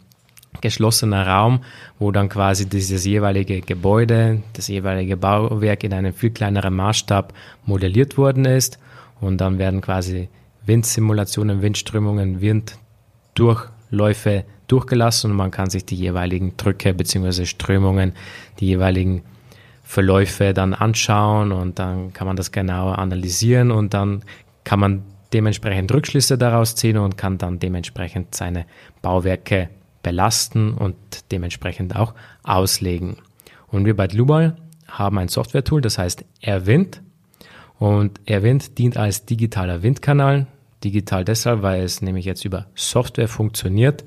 geschlossener 0.60 1.26
Raum, 1.26 1.60
wo 1.98 2.10
dann 2.10 2.28
quasi 2.28 2.68
dieses 2.68 3.04
jeweilige 3.04 3.60
Gebäude, 3.60 4.42
das 4.54 4.68
jeweilige 4.68 5.16
Bauwerk 5.16 5.84
in 5.84 5.92
einem 5.92 6.12
viel 6.12 6.30
kleineren 6.30 6.74
Maßstab 6.74 7.32
modelliert 7.64 8.16
worden 8.16 8.44
ist. 8.44 8.78
Und 9.20 9.40
dann 9.40 9.58
werden 9.58 9.80
quasi 9.80 10.28
Windsimulationen, 10.66 11.62
Windströmungen, 11.62 12.40
Winddurchläufe 12.40 14.44
durchgelassen 14.68 15.30
und 15.30 15.36
man 15.36 15.50
kann 15.50 15.70
sich 15.70 15.84
die 15.84 15.96
jeweiligen 15.96 16.56
Drücke 16.56 16.94
bzw. 16.94 17.46
Strömungen, 17.46 18.12
die 18.60 18.66
jeweiligen 18.66 19.22
Verläufe 19.88 20.52
dann 20.52 20.74
anschauen 20.74 21.50
und 21.50 21.78
dann 21.78 22.12
kann 22.12 22.26
man 22.26 22.36
das 22.36 22.52
genauer 22.52 22.98
analysieren 22.98 23.70
und 23.70 23.94
dann 23.94 24.22
kann 24.62 24.78
man 24.78 25.02
dementsprechend 25.32 25.90
Rückschlüsse 25.90 26.36
daraus 26.36 26.74
ziehen 26.74 26.98
und 26.98 27.16
kann 27.16 27.38
dann 27.38 27.58
dementsprechend 27.58 28.34
seine 28.34 28.66
Bauwerke 29.00 29.70
belasten 30.02 30.74
und 30.74 30.94
dementsprechend 31.32 31.96
auch 31.96 32.12
auslegen. 32.42 33.16
Und 33.68 33.86
wir 33.86 33.96
bei 33.96 34.08
Global 34.08 34.56
haben 34.86 35.16
ein 35.16 35.28
Software-Tool, 35.28 35.80
das 35.80 35.96
heißt 35.96 36.22
AirWind. 36.42 37.00
Und 37.78 38.20
AirWind 38.26 38.76
dient 38.76 38.98
als 38.98 39.24
digitaler 39.24 39.82
Windkanal. 39.82 40.48
Digital 40.84 41.24
deshalb, 41.24 41.62
weil 41.62 41.82
es 41.82 42.02
nämlich 42.02 42.26
jetzt 42.26 42.44
über 42.44 42.66
Software 42.74 43.28
funktioniert 43.28 44.04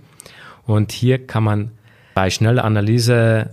und 0.65 0.91
hier 0.91 1.25
kann 1.25 1.43
man 1.43 1.71
bei 2.13 2.29
schneller 2.29 2.63
Analyse 2.63 3.49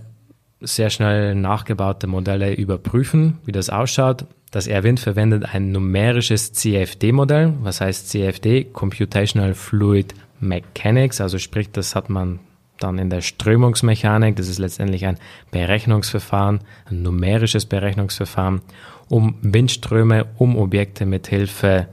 sehr 0.61 0.89
schnell 0.89 1.35
nachgebaute 1.35 2.07
Modelle 2.07 2.53
überprüfen, 2.53 3.37
wie 3.45 3.51
das 3.51 3.69
ausschaut. 3.69 4.25
Das 4.51 4.67
Erwind 4.67 4.99
verwendet 4.99 5.53
ein 5.53 5.71
numerisches 5.71 6.53
CFD-Modell. 6.53 7.53
Was 7.61 7.81
heißt 7.81 8.09
CFD? 8.09 8.65
Computational 8.65 9.53
Fluid 9.53 10.13
Mechanics. 10.39 11.21
Also 11.21 11.37
sprich, 11.37 11.71
das 11.71 11.95
hat 11.95 12.09
man 12.09 12.39
dann 12.79 12.97
in 12.97 13.09
der 13.09 13.21
Strömungsmechanik. 13.21 14.35
Das 14.35 14.47
ist 14.47 14.57
letztendlich 14.57 15.05
ein 15.05 15.17
Berechnungsverfahren, 15.51 16.61
ein 16.89 17.01
numerisches 17.01 17.65
Berechnungsverfahren, 17.65 18.61
um 19.07 19.35
Windströme, 19.41 20.25
um 20.37 20.57
Objekte 20.57 21.05
mit 21.05 21.27
Hilfe 21.27 21.87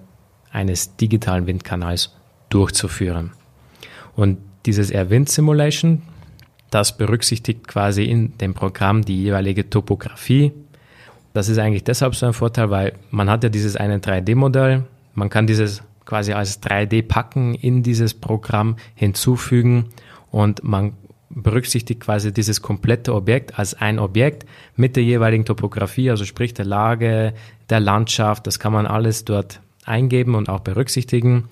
eines 0.50 0.96
digitalen 0.96 1.46
Windkanals 1.46 2.14
durchzuführen. 2.48 3.32
Und 4.14 4.38
dieses 4.64 4.90
Air 4.90 5.10
Wind 5.10 5.28
Simulation, 5.28 6.02
das 6.70 6.96
berücksichtigt 6.96 7.68
quasi 7.68 8.04
in 8.04 8.36
dem 8.38 8.54
Programm 8.54 9.04
die 9.04 9.22
jeweilige 9.22 9.70
Topografie. 9.70 10.52
Das 11.32 11.48
ist 11.48 11.58
eigentlich 11.58 11.84
deshalb 11.84 12.14
so 12.14 12.26
ein 12.26 12.32
Vorteil, 12.32 12.70
weil 12.70 12.92
man 13.10 13.30
hat 13.30 13.44
ja 13.44 13.50
dieses 13.50 13.76
eine 13.76 13.98
3D-Modell, 13.98 14.84
man 15.14 15.30
kann 15.30 15.46
dieses 15.46 15.82
quasi 16.04 16.32
als 16.32 16.62
3D 16.62 17.06
packen 17.06 17.54
in 17.54 17.82
dieses 17.82 18.14
Programm 18.14 18.76
hinzufügen 18.94 19.86
und 20.30 20.64
man 20.64 20.92
berücksichtigt 21.28 22.00
quasi 22.00 22.32
dieses 22.32 22.62
komplette 22.62 23.14
Objekt 23.14 23.58
als 23.58 23.74
ein 23.74 23.98
Objekt 23.98 24.46
mit 24.76 24.96
der 24.96 25.02
jeweiligen 25.02 25.44
Topografie, 25.44 26.10
also 26.10 26.24
sprich 26.24 26.54
der 26.54 26.64
Lage, 26.64 27.34
der 27.68 27.80
Landschaft, 27.80 28.46
das 28.46 28.58
kann 28.58 28.72
man 28.72 28.86
alles 28.86 29.24
dort 29.24 29.60
eingeben 29.84 30.34
und 30.34 30.48
auch 30.48 30.60
berücksichtigen. 30.60 31.48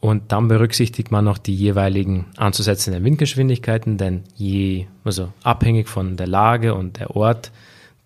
Und 0.00 0.30
dann 0.30 0.46
berücksichtigt 0.46 1.10
man 1.10 1.24
noch 1.24 1.38
die 1.38 1.54
jeweiligen 1.54 2.26
anzusetzenden 2.36 3.02
Windgeschwindigkeiten, 3.02 3.98
denn 3.98 4.22
je, 4.36 4.86
also 5.04 5.32
abhängig 5.42 5.88
von 5.88 6.16
der 6.16 6.28
Lage 6.28 6.74
und 6.74 7.00
der 7.00 7.16
Ort 7.16 7.50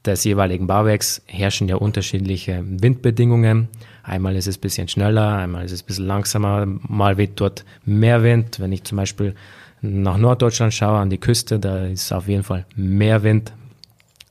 des 0.05 0.25
jeweiligen 0.25 0.67
Bauwerks 0.67 1.23
herrschen 1.27 1.69
ja 1.69 1.77
unterschiedliche 1.77 2.65
Windbedingungen. 2.67 3.69
Einmal 4.03 4.37
ist 4.37 4.49
es 4.49 4.57
ein 4.57 4.61
bisschen 4.61 4.89
schneller, 4.89 5.37
einmal 5.37 5.65
ist 5.65 5.73
es 5.73 5.83
ein 5.83 5.87
bisschen 5.87 6.07
langsamer, 6.07 6.67
mal 6.67 7.19
weht 7.19 7.33
dort 7.37 7.65
mehr 7.85 8.23
Wind. 8.23 8.59
Wenn 8.59 8.73
ich 8.73 8.85
zum 8.85 8.97
Beispiel 8.97 9.35
nach 9.83 10.17
Norddeutschland 10.17 10.73
schaue, 10.73 10.99
an 10.99 11.11
die 11.11 11.19
Küste, 11.19 11.59
da 11.59 11.85
ist 11.85 12.13
auf 12.13 12.27
jeden 12.27 12.43
Fall 12.43 12.65
mehr 12.75 13.23
Wind, 13.23 13.53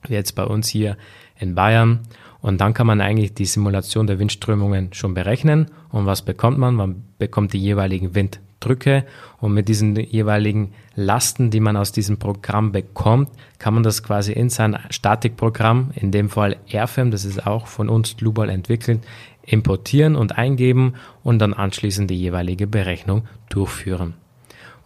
wie 0.07 0.13
jetzt 0.15 0.33
bei 0.33 0.43
uns 0.43 0.67
hier 0.67 0.97
in 1.39 1.55
Bayern. 1.55 1.99
Und 2.41 2.59
dann 2.59 2.73
kann 2.73 2.87
man 2.87 3.01
eigentlich 3.01 3.33
die 3.33 3.45
Simulation 3.45 4.07
der 4.07 4.19
Windströmungen 4.19 4.93
schon 4.93 5.13
berechnen. 5.13 5.67
Und 5.89 6.05
was 6.05 6.23
bekommt 6.23 6.57
man? 6.57 6.75
Man 6.75 7.03
bekommt 7.19 7.53
die 7.53 7.59
jeweiligen 7.59 8.15
Winddrücke. 8.15 9.05
Und 9.39 9.53
mit 9.53 9.67
diesen 9.67 9.95
jeweiligen 9.95 10.73
Lasten, 10.95 11.51
die 11.51 11.59
man 11.59 11.77
aus 11.77 11.91
diesem 11.91 12.17
Programm 12.17 12.71
bekommt, 12.71 13.29
kann 13.59 13.75
man 13.75 13.83
das 13.83 14.01
quasi 14.01 14.33
in 14.33 14.49
sein 14.49 14.77
Statikprogramm, 14.89 15.91
in 15.95 16.11
dem 16.11 16.29
Fall 16.29 16.57
Airfam, 16.67 17.11
das 17.11 17.25
ist 17.25 17.45
auch 17.45 17.67
von 17.67 17.89
uns 17.89 18.17
global 18.17 18.49
entwickelt, 18.49 19.01
importieren 19.43 20.15
und 20.15 20.37
eingeben 20.37 20.95
und 21.23 21.39
dann 21.39 21.53
anschließend 21.53 22.09
die 22.09 22.19
jeweilige 22.19 22.67
Berechnung 22.67 23.23
durchführen. 23.49 24.15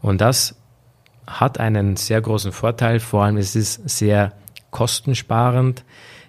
Und 0.01 0.21
das 0.21 0.55
hat 1.25 1.59
einen 1.59 1.95
sehr 1.95 2.21
großen 2.21 2.51
Vorteil, 2.51 2.99
vor 2.99 3.23
allem 3.23 3.37
ist 3.37 3.55
es 3.55 3.73
sehr 3.85 4.33
kostensparend. 4.71 5.83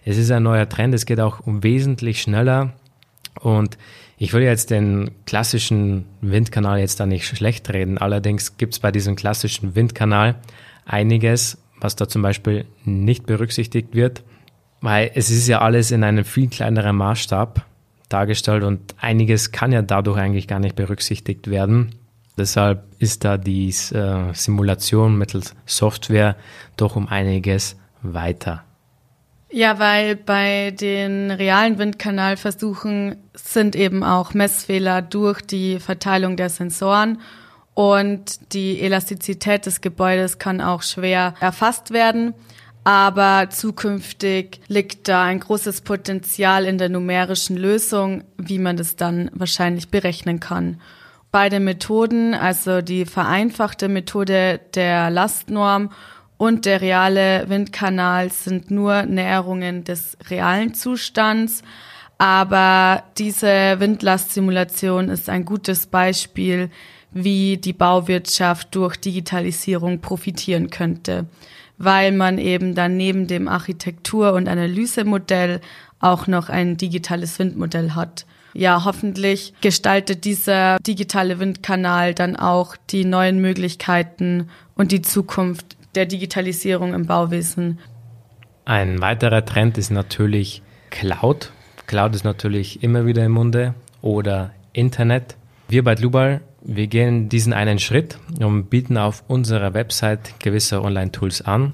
Es 0.08 0.18
ist 0.18 0.30
ein 0.30 0.44
neuer 0.44 0.68
Trend, 0.68 0.94
es 0.94 1.04
geht 1.04 1.18
auch 1.18 1.40
um 1.40 1.64
wesentlich 1.64 2.22
schneller 2.22 2.72
Und 3.40 3.76
ich 4.18 4.32
will 4.32 4.42
jetzt 4.42 4.70
den 4.70 5.10
klassischen 5.26 6.06
Windkanal 6.20 6.78
jetzt 6.78 7.00
da 7.00 7.06
nicht 7.06 7.26
schlecht 7.26 7.68
reden. 7.70 7.98
Allerdings 7.98 8.56
gibt 8.56 8.74
es 8.74 8.78
bei 8.78 8.92
diesem 8.92 9.16
klassischen 9.16 9.74
Windkanal 9.74 10.36
einiges, 10.86 11.58
was 11.80 11.96
da 11.96 12.08
zum 12.08 12.22
Beispiel 12.22 12.66
nicht 12.84 13.26
berücksichtigt 13.26 13.94
wird, 13.94 14.22
weil 14.80 15.10
es 15.14 15.28
ist 15.28 15.48
ja 15.48 15.60
alles 15.60 15.90
in 15.90 16.04
einem 16.04 16.24
viel 16.24 16.48
kleineren 16.48 16.96
Maßstab 16.96 17.66
dargestellt 18.08 18.62
und 18.62 18.94
einiges 19.00 19.50
kann 19.50 19.72
ja 19.72 19.82
dadurch 19.82 20.18
eigentlich 20.18 20.46
gar 20.46 20.60
nicht 20.60 20.76
berücksichtigt 20.76 21.50
werden. 21.50 21.96
Deshalb 22.38 22.84
ist 23.00 23.24
da 23.24 23.36
die 23.36 23.68
äh, 23.68 24.32
Simulation 24.32 25.18
mittels 25.18 25.56
Software 25.66 26.36
doch 26.76 26.94
um 26.94 27.08
einiges 27.08 27.76
weiter. 28.02 28.62
Ja, 29.50 29.78
weil 29.78 30.16
bei 30.16 30.72
den 30.72 31.30
realen 31.30 31.78
Windkanalversuchen 31.78 33.16
sind 33.34 33.76
eben 33.76 34.02
auch 34.02 34.34
Messfehler 34.34 35.02
durch 35.02 35.40
die 35.40 35.78
Verteilung 35.78 36.36
der 36.36 36.48
Sensoren 36.48 37.20
und 37.74 38.52
die 38.54 38.80
Elastizität 38.80 39.66
des 39.66 39.80
Gebäudes 39.80 40.38
kann 40.38 40.60
auch 40.60 40.82
schwer 40.82 41.34
erfasst 41.40 41.92
werden. 41.92 42.34
Aber 42.82 43.48
zukünftig 43.50 44.60
liegt 44.68 45.08
da 45.08 45.24
ein 45.24 45.40
großes 45.40 45.80
Potenzial 45.80 46.64
in 46.64 46.78
der 46.78 46.88
numerischen 46.88 47.56
Lösung, 47.56 48.24
wie 48.38 48.58
man 48.58 48.76
das 48.76 48.96
dann 48.96 49.30
wahrscheinlich 49.34 49.90
berechnen 49.90 50.40
kann. 50.40 50.80
Beide 51.32 51.60
Methoden, 51.60 52.32
also 52.32 52.80
die 52.82 53.04
vereinfachte 53.04 53.88
Methode 53.88 54.60
der 54.74 55.10
Lastnorm 55.10 55.90
und 56.38 56.66
der 56.66 56.80
reale 56.80 57.48
Windkanal 57.48 58.30
sind 58.30 58.70
nur 58.70 59.02
Näherungen 59.04 59.84
des 59.84 60.16
realen 60.28 60.74
Zustands. 60.74 61.62
Aber 62.18 63.02
diese 63.18 63.76
Windlastsimulation 63.78 65.08
ist 65.08 65.28
ein 65.28 65.44
gutes 65.44 65.86
Beispiel, 65.86 66.70
wie 67.12 67.56
die 67.56 67.72
Bauwirtschaft 67.72 68.74
durch 68.74 68.96
Digitalisierung 68.96 70.00
profitieren 70.00 70.70
könnte, 70.70 71.26
weil 71.78 72.12
man 72.12 72.38
eben 72.38 72.74
dann 72.74 72.96
neben 72.96 73.26
dem 73.26 73.48
Architektur- 73.48 74.32
und 74.32 74.48
Analysemodell 74.48 75.60
auch 76.00 76.26
noch 76.26 76.48
ein 76.48 76.76
digitales 76.76 77.38
Windmodell 77.38 77.92
hat. 77.92 78.26
Ja, 78.52 78.84
hoffentlich 78.84 79.52
gestaltet 79.60 80.24
dieser 80.24 80.78
digitale 80.78 81.38
Windkanal 81.38 82.14
dann 82.14 82.36
auch 82.36 82.76
die 82.90 83.04
neuen 83.04 83.40
Möglichkeiten 83.40 84.48
und 84.74 84.92
die 84.92 85.02
Zukunft 85.02 85.76
der 85.96 86.06
Digitalisierung 86.06 86.94
im 86.94 87.06
Bauwesen. 87.06 87.78
Ein 88.64 89.00
weiterer 89.00 89.44
Trend 89.44 89.78
ist 89.78 89.90
natürlich 89.90 90.62
Cloud. 90.90 91.52
Cloud 91.86 92.14
ist 92.14 92.24
natürlich 92.24 92.82
immer 92.82 93.06
wieder 93.06 93.24
im 93.24 93.32
Munde 93.32 93.74
oder 94.02 94.52
Internet. 94.72 95.36
Wir 95.68 95.82
bei 95.82 95.94
Lubal, 95.94 96.40
wir 96.62 96.86
gehen 96.88 97.28
diesen 97.28 97.52
einen 97.52 97.78
Schritt 97.78 98.18
und 98.40 98.70
bieten 98.70 98.98
auf 98.98 99.24
unserer 99.28 99.72
Website 99.74 100.38
gewisse 100.40 100.82
Online-Tools 100.82 101.42
an. 101.42 101.72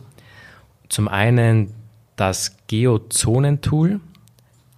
Zum 0.88 1.08
einen 1.08 1.72
das 2.16 2.56
Geozonen-Tool. 2.66 4.00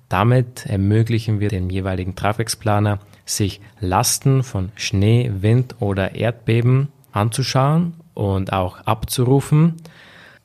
Damit 0.09 0.67
ermöglichen 0.67 1.41
wir 1.41 1.49
dem 1.49 1.69
jeweiligen 1.69 2.15
Traffic-Planer, 2.15 3.01
sich 3.27 3.61
Lasten 3.81 4.45
von 4.45 4.71
Schnee, 4.77 5.31
Wind 5.41 5.77
oder 5.81 6.15
Erdbeben 6.15 6.89
anzuschauen 7.11 7.95
und 8.15 8.53
auch 8.53 8.81
abzurufen. 8.81 9.75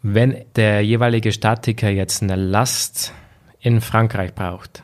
Wenn 0.02 0.46
der 0.56 0.84
jeweilige 0.84 1.32
Statiker 1.32 1.90
jetzt 1.90 2.24
eine 2.24 2.36
Last 2.36 3.14
in 3.60 3.82
Frankreich 3.82 4.34
braucht, 4.34 4.84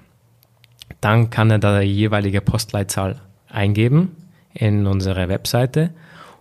dann 1.01 1.29
kann 1.29 1.51
er 1.51 1.59
da 1.59 1.79
die 1.79 1.87
jeweilige 1.87 2.41
Postleitzahl 2.41 3.21
eingeben 3.47 4.15
in 4.53 4.87
unsere 4.87 5.27
Webseite 5.29 5.91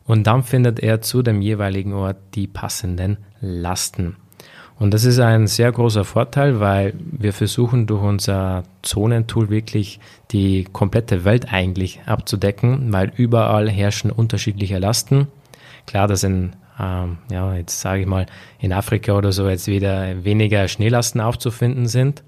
und 0.05 0.27
dann 0.27 0.43
findet 0.43 0.81
er 0.81 1.01
zu 1.01 1.23
dem 1.23 1.41
jeweiligen 1.41 1.93
Ort 1.93 2.17
die 2.35 2.47
passenden 2.47 3.19
Lasten. 3.41 4.17
Und 4.79 4.93
das 4.93 5.05
ist 5.05 5.21
ein 5.21 5.47
sehr 5.47 5.71
großer 5.71 6.05
Vorteil, 6.05 6.59
weil 6.59 6.95
wir 6.99 7.33
versuchen 7.33 7.87
durch 7.87 8.03
unser 8.03 8.65
Zonentool 8.83 9.49
wirklich 9.49 10.01
die 10.33 10.65
komplette 10.65 11.25
Welt 11.25 11.53
eigentlich 11.53 12.01
abzudecken, 12.07 12.93
weil 12.93 13.13
überall 13.17 13.71
herrschen 13.71 14.11
unterschiedliche 14.11 14.79
Lasten. 14.79 15.29
Klar, 15.87 16.09
dass 16.09 16.23
in, 16.23 16.55
ähm, 16.81 17.19
ja, 17.31 17.55
jetzt 17.55 17.81
sage 17.81 18.03
ich 18.03 18.07
mal, 18.07 18.27
in 18.59 18.73
Afrika 18.73 19.13
oder 19.13 19.33
so 19.33 19.49
jetzt 19.49 19.67
wieder 19.67 20.25
weniger 20.25 20.69
Schneelasten 20.69 21.21
aufzufinden 21.21 21.87
sind. 21.87 22.23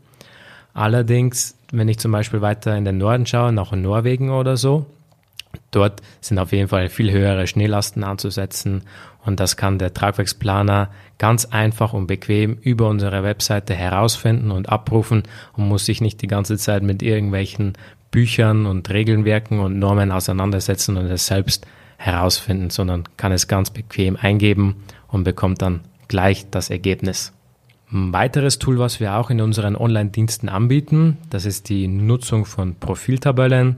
Allerdings, 0.75 1.57
wenn 1.73 1.89
ich 1.89 1.99
zum 1.99 2.13
Beispiel 2.13 2.43
weiter 2.43 2.77
in 2.77 2.85
den 2.85 2.99
Norden 2.99 3.27
schaue, 3.27 3.53
nach 3.53 3.73
Norwegen 3.73 4.31
oder 4.31 4.57
so, 4.57 4.87
dort 5.71 6.03
sind 6.21 6.39
auf 6.39 6.53
jeden 6.53 6.69
Fall 6.69 6.89
viel 6.89 7.11
höhere 7.11 7.47
Schneelasten 7.47 8.05
anzusetzen 8.05 8.83
und 9.25 9.41
das 9.41 9.57
kann 9.57 9.79
der 9.79 9.93
Tragwerksplaner 9.93 10.91
ganz 11.19 11.47
einfach 11.47 11.93
und 11.93 12.07
bequem 12.07 12.59
über 12.61 12.89
unsere 12.89 13.25
Webseite 13.25 13.75
herausfinden 13.75 14.51
und 14.51 14.69
abrufen 14.69 15.25
und 15.55 15.67
muss 15.67 15.87
sich 15.87 16.01
nicht 16.01 16.23
die 16.23 16.29
ganze 16.29 16.57
Zeit 16.59 16.83
mit 16.83 17.03
irgendwelchen 17.03 17.73
Büchern 18.11 18.67
und 18.67 18.89
Regelwerken 18.89 19.59
und 19.59 19.79
Normen 19.79 20.13
auseinandersetzen 20.13 20.97
und 20.97 21.07
es 21.07 21.27
selbst 21.27 21.67
herausfinden, 21.97 22.71
sondern 22.71 23.05
kann 23.17 23.33
es 23.33 23.49
ganz 23.49 23.71
bequem 23.71 24.17
eingeben 24.17 24.77
und 25.09 25.25
bekommt 25.25 25.63
dann 25.63 25.81
gleich 26.09 26.47
das 26.51 26.71
Ergebnis. 26.71 27.33
Ein 27.93 28.13
weiteres 28.13 28.59
Tool, 28.59 28.79
was 28.79 28.99
wir 28.99 29.15
auch 29.15 29.31
in 29.31 29.41
unseren 29.41 29.77
Online-Diensten 29.77 30.49
anbieten, 30.49 31.19
das 31.31 31.45
ist 31.47 31.69
die 31.69 31.87
Nutzung 31.87 32.45
von 32.45 32.75
Profiltabellen. 32.75 33.77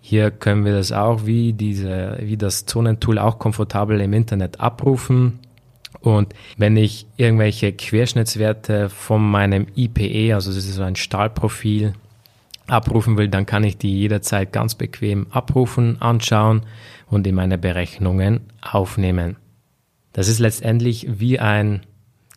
Hier 0.00 0.30
können 0.30 0.64
wir 0.64 0.72
das 0.72 0.92
auch 0.92 1.26
wie 1.26 1.52
diese, 1.52 2.18
wie 2.20 2.36
das 2.36 2.64
Zonentool 2.64 3.18
auch 3.18 3.38
komfortabel 3.38 4.00
im 4.00 4.12
Internet 4.12 4.60
abrufen. 4.60 5.40
Und 6.00 6.32
wenn 6.56 6.76
ich 6.76 7.06
irgendwelche 7.16 7.72
Querschnittswerte 7.72 8.88
von 8.88 9.28
meinem 9.28 9.66
IPE, 9.74 10.34
also 10.34 10.50
das 10.50 10.64
ist 10.64 10.76
so 10.76 10.82
ein 10.82 10.96
Stahlprofil, 10.96 11.94
abrufen 12.68 13.16
will, 13.16 13.28
dann 13.28 13.46
kann 13.46 13.64
ich 13.64 13.78
die 13.78 13.98
jederzeit 13.98 14.52
ganz 14.52 14.74
bequem 14.74 15.26
abrufen, 15.30 16.00
anschauen 16.00 16.62
und 17.08 17.26
in 17.26 17.34
meine 17.34 17.58
Berechnungen 17.58 18.40
aufnehmen. 18.60 19.36
Das 20.12 20.28
ist 20.28 20.38
letztendlich 20.38 21.06
wie 21.20 21.38
ein 21.38 21.82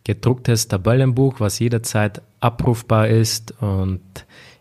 gedrucktes 0.04 0.68
Tabellenbuch, 0.68 1.40
was 1.40 1.58
jederzeit 1.58 2.22
abrufbar 2.40 3.08
ist 3.08 3.54
und 3.60 4.00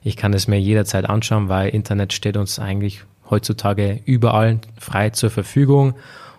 ich 0.01 0.15
kann 0.15 0.33
es 0.33 0.47
mir 0.47 0.59
jederzeit 0.59 1.09
anschauen, 1.09 1.49
weil 1.49 1.69
Internet 1.69 2.13
steht 2.13 2.37
uns 2.37 2.59
eigentlich 2.59 3.03
heutzutage 3.29 4.01
überall 4.05 4.59
frei 4.77 5.09
zur 5.09 5.29
Verfügung 5.29 5.95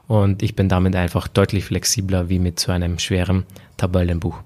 und 0.09 0.43
ich 0.43 0.57
bin 0.57 0.69
damit 0.69 0.97
einfach 0.97 1.29
deutlich 1.29 1.65
flexibler 1.65 2.29
wie 2.29 2.39
mit 2.39 2.59
so 2.59 2.73
einem 2.73 2.99
schweren 2.99 3.45
Tabellenbuch. 3.77 4.39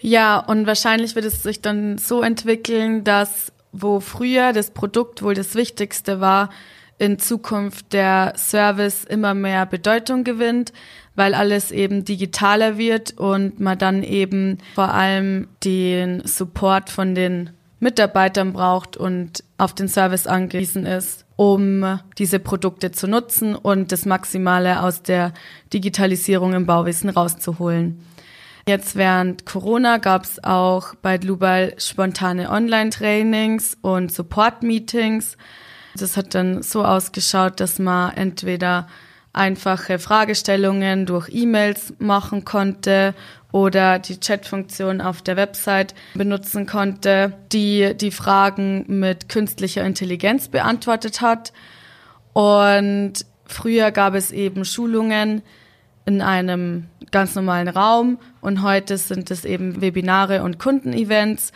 Ja, 0.00 0.38
und 0.38 0.66
wahrscheinlich 0.66 1.14
wird 1.14 1.24
es 1.24 1.42
sich 1.42 1.60
dann 1.60 1.98
so 1.98 2.22
entwickeln, 2.22 3.04
dass 3.04 3.52
wo 3.72 4.00
früher 4.00 4.52
das 4.52 4.70
Produkt 4.70 5.22
wohl 5.22 5.34
das 5.34 5.54
Wichtigste 5.54 6.20
war, 6.20 6.50
in 6.98 7.18
Zukunft 7.18 7.92
der 7.92 8.32
Service 8.36 9.04
immer 9.04 9.34
mehr 9.34 9.66
Bedeutung 9.66 10.24
gewinnt, 10.24 10.72
weil 11.14 11.34
alles 11.34 11.70
eben 11.70 12.04
digitaler 12.04 12.78
wird 12.78 13.18
und 13.18 13.60
man 13.60 13.78
dann 13.78 14.02
eben 14.02 14.58
vor 14.74 14.92
allem 14.92 15.48
den 15.64 16.26
Support 16.26 16.90
von 16.90 17.14
den 17.14 17.50
Mitarbeitern 17.78 18.52
braucht 18.52 18.96
und 18.96 19.44
auf 19.58 19.74
den 19.74 19.88
Service 19.88 20.26
angewiesen 20.26 20.86
ist, 20.86 21.26
um 21.36 22.00
diese 22.18 22.38
Produkte 22.38 22.90
zu 22.90 23.06
nutzen 23.06 23.54
und 23.54 23.92
das 23.92 24.06
Maximale 24.06 24.82
aus 24.82 25.02
der 25.02 25.32
Digitalisierung 25.72 26.54
im 26.54 26.66
Bauwesen 26.66 27.10
rauszuholen. 27.10 28.00
Jetzt 28.68 28.96
während 28.96 29.46
Corona 29.46 29.98
gab 29.98 30.24
es 30.24 30.42
auch 30.42 30.94
bei 30.96 31.18
Global 31.18 31.74
spontane 31.78 32.50
Online-Trainings 32.50 33.76
und 33.80 34.10
Support-Meetings. 34.10 35.36
Das 35.96 36.16
hat 36.16 36.34
dann 36.34 36.62
so 36.62 36.84
ausgeschaut, 36.84 37.60
dass 37.60 37.78
man 37.78 38.14
entweder 38.16 38.86
einfache 39.32 39.98
Fragestellungen 39.98 41.06
durch 41.06 41.28
E-Mails 41.30 41.94
machen 41.98 42.44
konnte 42.44 43.14
oder 43.52 43.98
die 43.98 44.18
Chat-Funktion 44.18 45.00
auf 45.00 45.22
der 45.22 45.36
Website 45.36 45.94
benutzen 46.14 46.66
konnte, 46.66 47.34
die 47.52 47.94
die 47.94 48.10
Fragen 48.10 48.84
mit 48.88 49.28
künstlicher 49.28 49.84
Intelligenz 49.84 50.48
beantwortet 50.48 51.20
hat. 51.20 51.52
Und 52.32 53.14
früher 53.46 53.90
gab 53.92 54.14
es 54.14 54.32
eben 54.32 54.64
Schulungen 54.64 55.42
in 56.06 56.22
einem 56.22 56.86
ganz 57.10 57.34
normalen 57.34 57.68
Raum 57.68 58.18
und 58.40 58.62
heute 58.62 58.96
sind 58.96 59.30
es 59.30 59.44
eben 59.44 59.80
Webinare 59.80 60.42
und 60.42 60.58
Kundenevents 60.58 61.52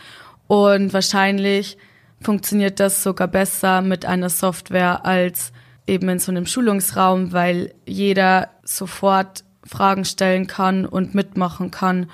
und 0.47 0.93
wahrscheinlich 0.93 1.77
funktioniert 2.21 2.79
das 2.79 3.03
sogar 3.03 3.27
besser 3.27 3.81
mit 3.81 4.05
einer 4.05 4.29
Software 4.29 5.05
als 5.05 5.51
eben 5.87 6.07
in 6.09 6.19
so 6.19 6.31
einem 6.31 6.45
Schulungsraum, 6.45 7.33
weil 7.33 7.73
jeder 7.85 8.49
sofort 8.63 9.43
Fragen 9.65 10.05
stellen 10.05 10.47
kann 10.47 10.85
und 10.85 11.15
mitmachen 11.15 11.71
kann 11.71 12.09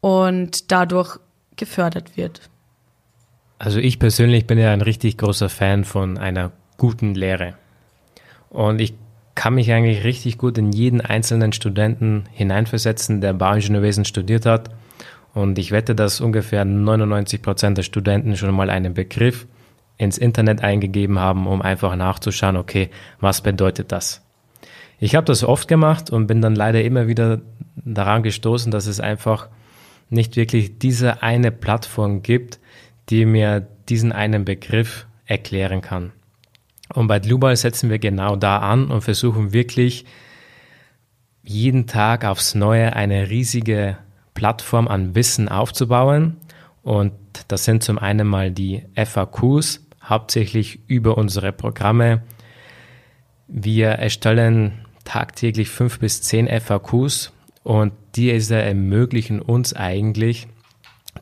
und 0.00 0.72
dadurch 0.72 1.18
gefördert 1.56 2.16
wird. 2.16 2.50
Also 3.58 3.78
ich 3.78 3.98
persönlich 3.98 4.46
bin 4.46 4.58
ja 4.58 4.72
ein 4.72 4.80
richtig 4.80 5.16
großer 5.16 5.48
Fan 5.48 5.84
von 5.84 6.18
einer 6.18 6.52
guten 6.76 7.14
Lehre. 7.14 7.54
Und 8.50 8.80
ich 8.80 8.94
kann 9.34 9.54
mich 9.54 9.72
eigentlich 9.72 10.04
richtig 10.04 10.38
gut 10.38 10.58
in 10.58 10.72
jeden 10.72 11.00
einzelnen 11.00 11.52
Studenten 11.52 12.24
hineinversetzen, 12.32 13.20
der 13.20 13.32
Bauingenieurwesen 13.32 14.04
studiert 14.04 14.46
hat. 14.46 14.70
Und 15.34 15.58
ich 15.58 15.72
wette, 15.72 15.94
dass 15.94 16.20
ungefähr 16.20 16.64
99 16.64 17.42
Prozent 17.42 17.76
der 17.76 17.82
Studenten 17.82 18.36
schon 18.36 18.54
mal 18.54 18.70
einen 18.70 18.94
Begriff 18.94 19.46
ins 19.96 20.16
Internet 20.16 20.62
eingegeben 20.62 21.18
haben, 21.18 21.46
um 21.46 21.60
einfach 21.60 21.96
nachzuschauen, 21.96 22.56
okay, 22.56 22.90
was 23.20 23.40
bedeutet 23.40 23.92
das? 23.92 24.22
Ich 24.98 25.14
habe 25.16 25.26
das 25.26 25.44
oft 25.44 25.68
gemacht 25.68 26.10
und 26.10 26.28
bin 26.28 26.40
dann 26.40 26.54
leider 26.54 26.82
immer 26.82 27.08
wieder 27.08 27.40
daran 27.76 28.22
gestoßen, 28.22 28.70
dass 28.70 28.86
es 28.86 29.00
einfach 29.00 29.48
nicht 30.08 30.36
wirklich 30.36 30.78
diese 30.78 31.22
eine 31.22 31.50
Plattform 31.50 32.22
gibt, 32.22 32.60
die 33.10 33.26
mir 33.26 33.66
diesen 33.88 34.12
einen 34.12 34.44
Begriff 34.44 35.06
erklären 35.26 35.80
kann. 35.80 36.12
Und 36.92 37.08
bei 37.08 37.18
Global 37.18 37.56
setzen 37.56 37.90
wir 37.90 37.98
genau 37.98 38.36
da 38.36 38.58
an 38.58 38.90
und 38.90 39.02
versuchen 39.02 39.52
wirklich 39.52 40.04
jeden 41.42 41.86
Tag 41.86 42.24
aufs 42.24 42.54
Neue 42.54 42.94
eine 42.94 43.28
riesige 43.30 43.98
Plattform 44.34 44.88
an 44.88 45.14
Wissen 45.14 45.48
aufzubauen. 45.48 46.36
Und 46.82 47.12
das 47.48 47.64
sind 47.64 47.82
zum 47.82 47.98
einen 47.98 48.26
mal 48.26 48.50
die 48.50 48.82
FAQs, 48.94 49.86
hauptsächlich 50.02 50.80
über 50.86 51.16
unsere 51.16 51.52
Programme. 51.52 52.22
Wir 53.48 53.90
erstellen 53.90 54.84
tagtäglich 55.04 55.70
fünf 55.70 55.98
bis 55.98 56.22
zehn 56.22 56.48
FAQs 56.48 57.32
und 57.62 57.92
diese 58.14 58.56
ermöglichen 58.56 59.40
uns 59.40 59.74
eigentlich, 59.74 60.46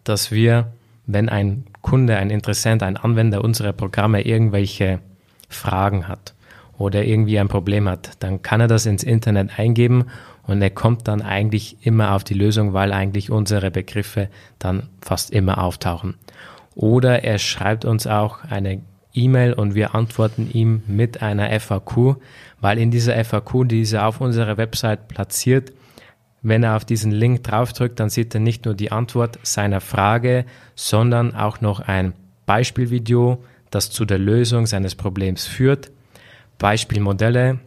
dass 0.05 0.31
wir, 0.31 0.73
wenn 1.07 1.29
ein 1.29 1.65
Kunde, 1.83 2.17
ein 2.17 2.31
Interessent, 2.31 2.83
ein 2.83 2.97
Anwender 2.97 3.43
unserer 3.43 3.73
Programme 3.73 4.23
irgendwelche 4.23 5.01
Fragen 5.49 6.09
hat 6.09 6.35
oder 6.79 7.05
irgendwie 7.05 7.39
ein 7.39 7.49
Problem 7.49 7.89
hat, 7.89 8.13
dann 8.21 8.43
kann 8.43 8.61
er 8.61 8.69
das 8.69 8.87
ins 8.87 9.05
Internet 9.05 9.59
eingeben 9.59 10.07
und 10.45 10.61
er 10.61 10.71
kommt 10.71 11.09
dann 11.09 11.23
eigentlich 11.23 11.77
immer 11.83 12.13
auf 12.13 12.25
die 12.25 12.35
Lösung, 12.35 12.73
weil 12.73 12.93
eigentlich 12.93 13.31
unsere 13.31 13.71
Begriffe 13.71 14.29
dann 14.59 14.89
fast 15.01 15.31
immer 15.31 15.63
auftauchen. 15.63 16.17
Oder 16.75 17.23
er 17.23 17.39
schreibt 17.39 17.85
uns 17.85 18.07
auch 18.07 18.45
eine 18.45 18.81
E-Mail 19.15 19.53
und 19.53 19.75
wir 19.75 19.95
antworten 19.95 20.49
ihm 20.51 20.83
mit 20.87 21.23
einer 21.23 21.59
FAQ, 21.61 22.17
weil 22.61 22.79
in 22.79 22.91
dieser 22.91 23.23
FAQ, 23.25 23.69
die 23.69 23.83
ist 23.83 23.95
auf 23.95 24.21
unserer 24.21 24.57
Website 24.57 25.09
platziert, 25.09 25.73
wenn 26.43 26.65
er 26.65 26.77
auf 26.77 26.85
diesen 26.85 27.13
Link 27.13 27.45
draufdrückt, 27.45 28.01
dann 28.01 28.11
sieht 28.11 28.35
er 28.35 28.41
nicht 28.41 28.65
nur 28.65 28.75
die 28.75 28.91
Antwort 28.91 29.39
seiner 29.43 29.81
Frage, 29.81 30.45
sondern 30.75 31.37
auch 31.37 31.61
noch 31.61 31.81
ein 31.81 32.15
Beispielvideo, 32.47 33.45
das 33.71 33.91
zu 33.91 34.05
der 34.05 34.19
Lösung 34.19 34.67
seines 34.67 34.97
Problems 34.97 35.47
führt, 35.47 35.93
Beispielmodelle, 36.59 37.61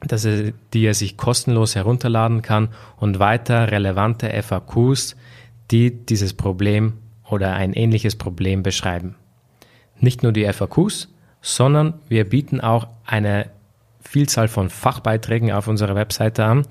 dass 0.00 0.24
er, 0.24 0.52
die 0.72 0.84
er 0.84 0.94
sich 0.94 1.16
kostenlos 1.16 1.74
herunterladen 1.74 2.42
kann 2.42 2.68
und 2.96 3.18
weiter 3.18 3.70
relevante 3.70 4.30
FAQs, 4.42 5.16
die 5.70 5.90
dieses 5.90 6.34
Problem 6.34 6.94
oder 7.28 7.54
ein 7.54 7.72
ähnliches 7.72 8.16
Problem 8.16 8.62
beschreiben. 8.62 9.16
Nicht 10.00 10.22
nur 10.22 10.32
die 10.32 10.50
FAQs, 10.50 11.08
sondern 11.40 11.94
wir 12.08 12.28
bieten 12.28 12.60
auch 12.60 12.88
eine 13.04 13.50
Vielzahl 14.00 14.48
von 14.48 14.70
Fachbeiträgen 14.70 15.52
auf 15.52 15.68
unserer 15.68 15.94
Webseite 15.94 16.44
an. 16.44 16.66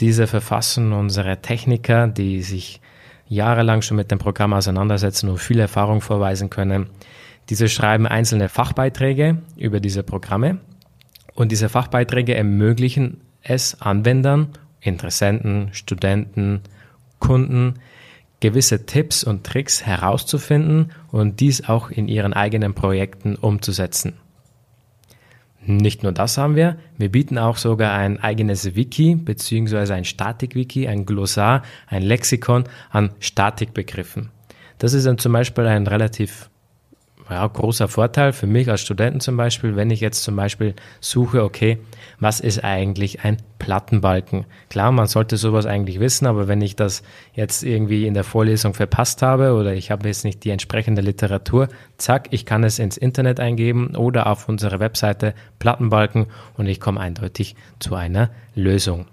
Diese 0.00 0.26
verfassen 0.26 0.92
unsere 0.92 1.40
Techniker, 1.42 2.08
die 2.08 2.42
sich 2.42 2.80
jahrelang 3.28 3.82
schon 3.82 3.96
mit 3.96 4.10
dem 4.10 4.18
Programm 4.18 4.52
auseinandersetzen 4.52 5.28
und 5.28 5.38
viel 5.38 5.60
Erfahrung 5.60 6.00
vorweisen 6.00 6.50
können. 6.50 6.88
Diese 7.48 7.68
schreiben 7.68 8.06
einzelne 8.06 8.48
Fachbeiträge 8.48 9.38
über 9.56 9.80
diese 9.80 10.02
Programme 10.02 10.58
und 11.34 11.52
diese 11.52 11.68
Fachbeiträge 11.68 12.34
ermöglichen 12.34 13.20
es 13.42 13.80
Anwendern, 13.80 14.48
Interessenten, 14.80 15.68
Studenten, 15.72 16.60
Kunden, 17.18 17.74
gewisse 18.40 18.86
Tipps 18.86 19.22
und 19.22 19.44
Tricks 19.44 19.86
herauszufinden 19.86 20.90
und 21.10 21.40
dies 21.40 21.68
auch 21.68 21.90
in 21.90 22.08
ihren 22.08 22.32
eigenen 22.32 22.74
Projekten 22.74 23.36
umzusetzen. 23.36 24.14
Nicht 25.64 26.02
nur 26.02 26.10
das 26.10 26.38
haben 26.38 26.56
wir, 26.56 26.76
wir 26.98 27.10
bieten 27.10 27.38
auch 27.38 27.56
sogar 27.56 27.92
ein 27.92 28.18
eigenes 28.20 28.74
Wiki 28.74 29.14
bzw. 29.14 29.92
ein 29.92 30.04
Statik-Wiki, 30.04 30.88
ein 30.88 31.06
Glossar, 31.06 31.62
ein 31.86 32.02
Lexikon 32.02 32.64
an 32.90 33.10
Statikbegriffen. 33.20 34.30
Das 34.78 34.92
ist 34.92 35.06
dann 35.06 35.18
zum 35.18 35.32
Beispiel 35.32 35.64
ein 35.66 35.86
relativ 35.86 36.50
ja, 37.32 37.46
großer 37.46 37.88
Vorteil 37.88 38.32
für 38.32 38.46
mich 38.46 38.70
als 38.70 38.80
Studenten 38.80 39.20
zum 39.20 39.36
Beispiel, 39.36 39.76
wenn 39.76 39.90
ich 39.90 40.00
jetzt 40.00 40.22
zum 40.22 40.36
Beispiel 40.36 40.74
suche, 41.00 41.42
okay, 41.42 41.78
was 42.18 42.40
ist 42.40 42.62
eigentlich 42.62 43.24
ein 43.24 43.38
Plattenbalken? 43.58 44.44
Klar, 44.70 44.92
man 44.92 45.06
sollte 45.06 45.36
sowas 45.36 45.66
eigentlich 45.66 46.00
wissen, 46.00 46.26
aber 46.26 46.48
wenn 46.48 46.60
ich 46.60 46.76
das 46.76 47.02
jetzt 47.34 47.62
irgendwie 47.62 48.06
in 48.06 48.14
der 48.14 48.24
Vorlesung 48.24 48.74
verpasst 48.74 49.22
habe 49.22 49.54
oder 49.54 49.74
ich 49.74 49.90
habe 49.90 50.08
jetzt 50.08 50.24
nicht 50.24 50.44
die 50.44 50.50
entsprechende 50.50 51.02
Literatur, 51.02 51.68
zack, 51.98 52.28
ich 52.30 52.46
kann 52.46 52.64
es 52.64 52.78
ins 52.78 52.96
Internet 52.96 53.40
eingeben 53.40 53.96
oder 53.96 54.26
auf 54.26 54.48
unsere 54.48 54.80
Webseite 54.80 55.34
Plattenbalken 55.58 56.26
und 56.56 56.66
ich 56.66 56.80
komme 56.80 57.00
eindeutig 57.00 57.56
zu 57.78 57.94
einer 57.94 58.30
Lösung. 58.54 59.11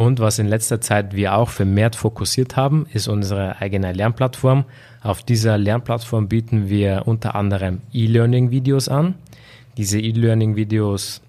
Und 0.00 0.18
was 0.18 0.38
in 0.38 0.46
letzter 0.46 0.80
Zeit 0.80 1.14
wir 1.14 1.34
auch 1.34 1.50
vermehrt 1.50 1.94
fokussiert 1.94 2.56
haben, 2.56 2.86
ist 2.90 3.06
unsere 3.06 3.60
eigene 3.60 3.92
Lernplattform. 3.92 4.64
Auf 5.02 5.22
dieser 5.22 5.58
Lernplattform 5.58 6.26
bieten 6.26 6.70
wir 6.70 7.02
unter 7.04 7.34
anderem 7.34 7.82
E-Learning-Videos 7.92 8.88
an. 8.88 9.16
Diese 9.76 10.00
E-Learning-Videos 10.00 11.20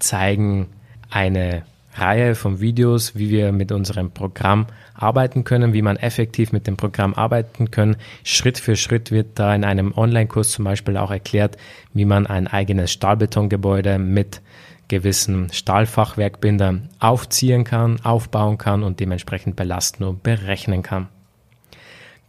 zeigen 0.00 0.66
eine 1.10 1.62
Reihe 1.94 2.34
von 2.34 2.58
Videos, 2.58 3.14
wie 3.14 3.30
wir 3.30 3.52
mit 3.52 3.70
unserem 3.70 4.10
Programm 4.10 4.66
arbeiten 4.94 5.44
können, 5.44 5.72
wie 5.72 5.82
man 5.82 5.96
effektiv 5.96 6.50
mit 6.50 6.66
dem 6.66 6.76
Programm 6.76 7.14
arbeiten 7.14 7.70
können. 7.70 7.94
Schritt 8.24 8.58
für 8.58 8.74
Schritt 8.74 9.12
wird 9.12 9.38
da 9.38 9.54
in 9.54 9.62
einem 9.62 9.96
Online-Kurs 9.96 10.50
zum 10.50 10.64
Beispiel 10.64 10.96
auch 10.96 11.12
erklärt, 11.12 11.56
wie 11.94 12.04
man 12.04 12.26
ein 12.26 12.48
eigenes 12.48 12.90
Stahlbetongebäude 12.90 14.00
mit 14.00 14.40
gewissen 14.92 15.50
Stahlfachwerkbindern 15.50 16.90
aufziehen 16.98 17.64
kann, 17.64 17.98
aufbauen 18.02 18.58
kann 18.58 18.82
und 18.82 19.00
dementsprechend 19.00 19.56
belasten 19.56 20.04
und 20.04 20.22
berechnen 20.22 20.82
kann. 20.82 21.08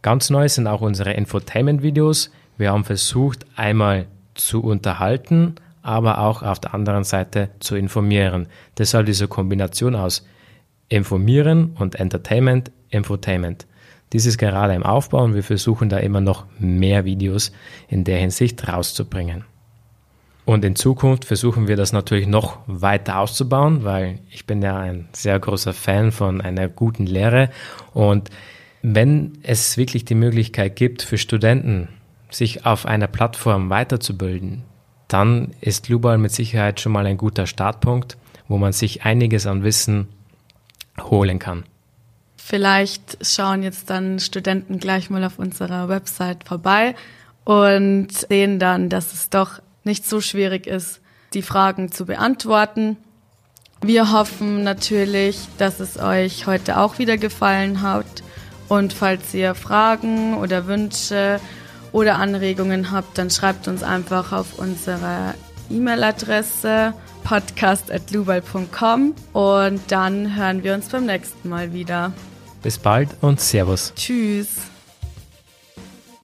Ganz 0.02 0.30
neu 0.30 0.48
sind 0.48 0.68
auch 0.68 0.80
unsere 0.80 1.12
Infotainment-Videos. 1.12 2.32
Wir 2.58 2.72
haben 2.72 2.86
versucht, 2.86 3.46
einmal 3.58 4.06
zu 4.34 4.64
unterhalten, 4.64 5.56
aber 5.82 6.20
auch 6.20 6.42
auf 6.42 6.60
der 6.60 6.74
anderen 6.74 7.04
Seite 7.04 7.50
zu 7.60 7.76
informieren. 7.76 8.48
Deshalb 8.78 9.08
diese 9.08 9.28
Kombination 9.28 9.94
aus 9.94 10.26
Informieren 10.88 11.76
und 11.78 11.96
Entertainment, 11.96 12.72
Infotainment. 12.88 13.68
Dies 14.14 14.26
ist 14.26 14.38
gerade 14.38 14.74
im 14.74 14.84
Aufbau 14.84 15.26
und 15.26 15.36
wir 15.36 15.44
versuchen 15.44 15.90
da 15.90 15.98
immer 15.98 16.22
noch 16.22 16.46
mehr 16.60 17.04
Videos 17.04 17.52
in 17.90 18.06
der 18.06 18.20
Hinsicht 18.20 18.66
rauszubringen. 18.70 19.44
Und 20.46 20.66
in 20.66 20.76
Zukunft 20.76 21.26
versuchen 21.26 21.68
wir 21.68 21.78
das 21.78 21.94
natürlich 21.94 22.28
noch 22.28 22.60
weiter 22.68 23.20
auszubauen, 23.20 23.84
weil 23.84 24.20
ich 24.30 24.46
bin 24.46 24.62
ja 24.62 24.78
ein 24.78 25.08
sehr 25.14 25.40
großer 25.40 25.74
Fan 25.74 26.12
von 26.12 26.42
einer 26.42 26.68
guten 26.68 27.06
Lehre. 27.06 27.50
Und 27.94 28.30
wenn 28.82 29.38
es 29.44 29.78
wirklich 29.78 30.04
die 30.04 30.16
Möglichkeit 30.16 30.76
gibt 30.76 31.02
für 31.02 31.18
Studenten, 31.18 31.88
sich 32.30 32.66
auf 32.66 32.86
einer 32.86 33.08
Plattform 33.08 33.70
weiterzubilden, 33.70 34.64
dann 35.08 35.52
ist 35.62 35.86
Global 35.86 36.18
mit 36.18 36.32
Sicherheit 36.32 36.82
schon 36.82 36.92
mal 36.92 37.06
ein 37.06 37.18
guter 37.18 37.48
Startpunkt, 37.48 38.18
wo 38.48 38.58
man 38.58 38.74
sich 38.74 39.06
einiges 39.06 39.46
an 39.46 39.64
Wissen 39.64 40.10
holen 41.00 41.40
kann. 41.40 41.64
Vielleicht 42.36 43.26
schauen 43.26 43.64
jetzt 43.64 43.90
dann 43.90 44.20
Studenten 44.20 44.80
gleich 44.80 45.10
mal 45.10 45.24
auf 45.24 45.40
unserer 45.40 45.88
Website 45.88 46.44
vorbei 46.46 46.96
und 47.46 48.12
sehen 48.12 48.60
dann, 48.60 48.90
dass 48.90 49.14
es 49.14 49.30
doch 49.30 49.62
nicht 49.84 50.08
so 50.08 50.22
schwierig 50.22 50.68
ist, 50.68 51.02
die 51.34 51.42
Fragen 51.42 51.92
zu 51.92 52.06
beantworten. 52.06 52.98
Wir 53.82 54.12
hoffen 54.12 54.64
natürlich, 54.64 55.38
dass 55.58 55.80
es 55.80 55.98
euch 55.98 56.48
heute 56.48 56.78
auch 56.80 57.00
wieder 57.00 57.18
gefallen 57.18 57.82
hat. 57.82 58.06
Und 58.70 58.94
falls 58.94 59.34
ihr 59.34 59.56
Fragen 59.56 60.38
oder 60.38 60.68
Wünsche 60.68 61.40
oder 61.92 62.16
Anregungen 62.16 62.92
habt, 62.92 63.18
dann 63.18 63.30
schreibt 63.30 63.68
uns 63.68 63.84
einfach 63.84 64.32
auf 64.32 64.58
unsere 64.58 65.34
E-Mail-Adresse 65.70 66.94
podcast.lubal.com 67.24 69.16
und 69.34 69.82
dann 69.88 70.36
hören 70.36 70.64
wir 70.64 70.74
uns 70.74 70.90
beim 70.90 71.06
nächsten 71.06 71.50
Mal 71.50 71.74
wieder. 71.74 72.14
Bis 72.62 72.78
bald 72.78 73.10
und 73.22 73.40
Servus. 73.40 73.94
Tschüss. 73.96 74.73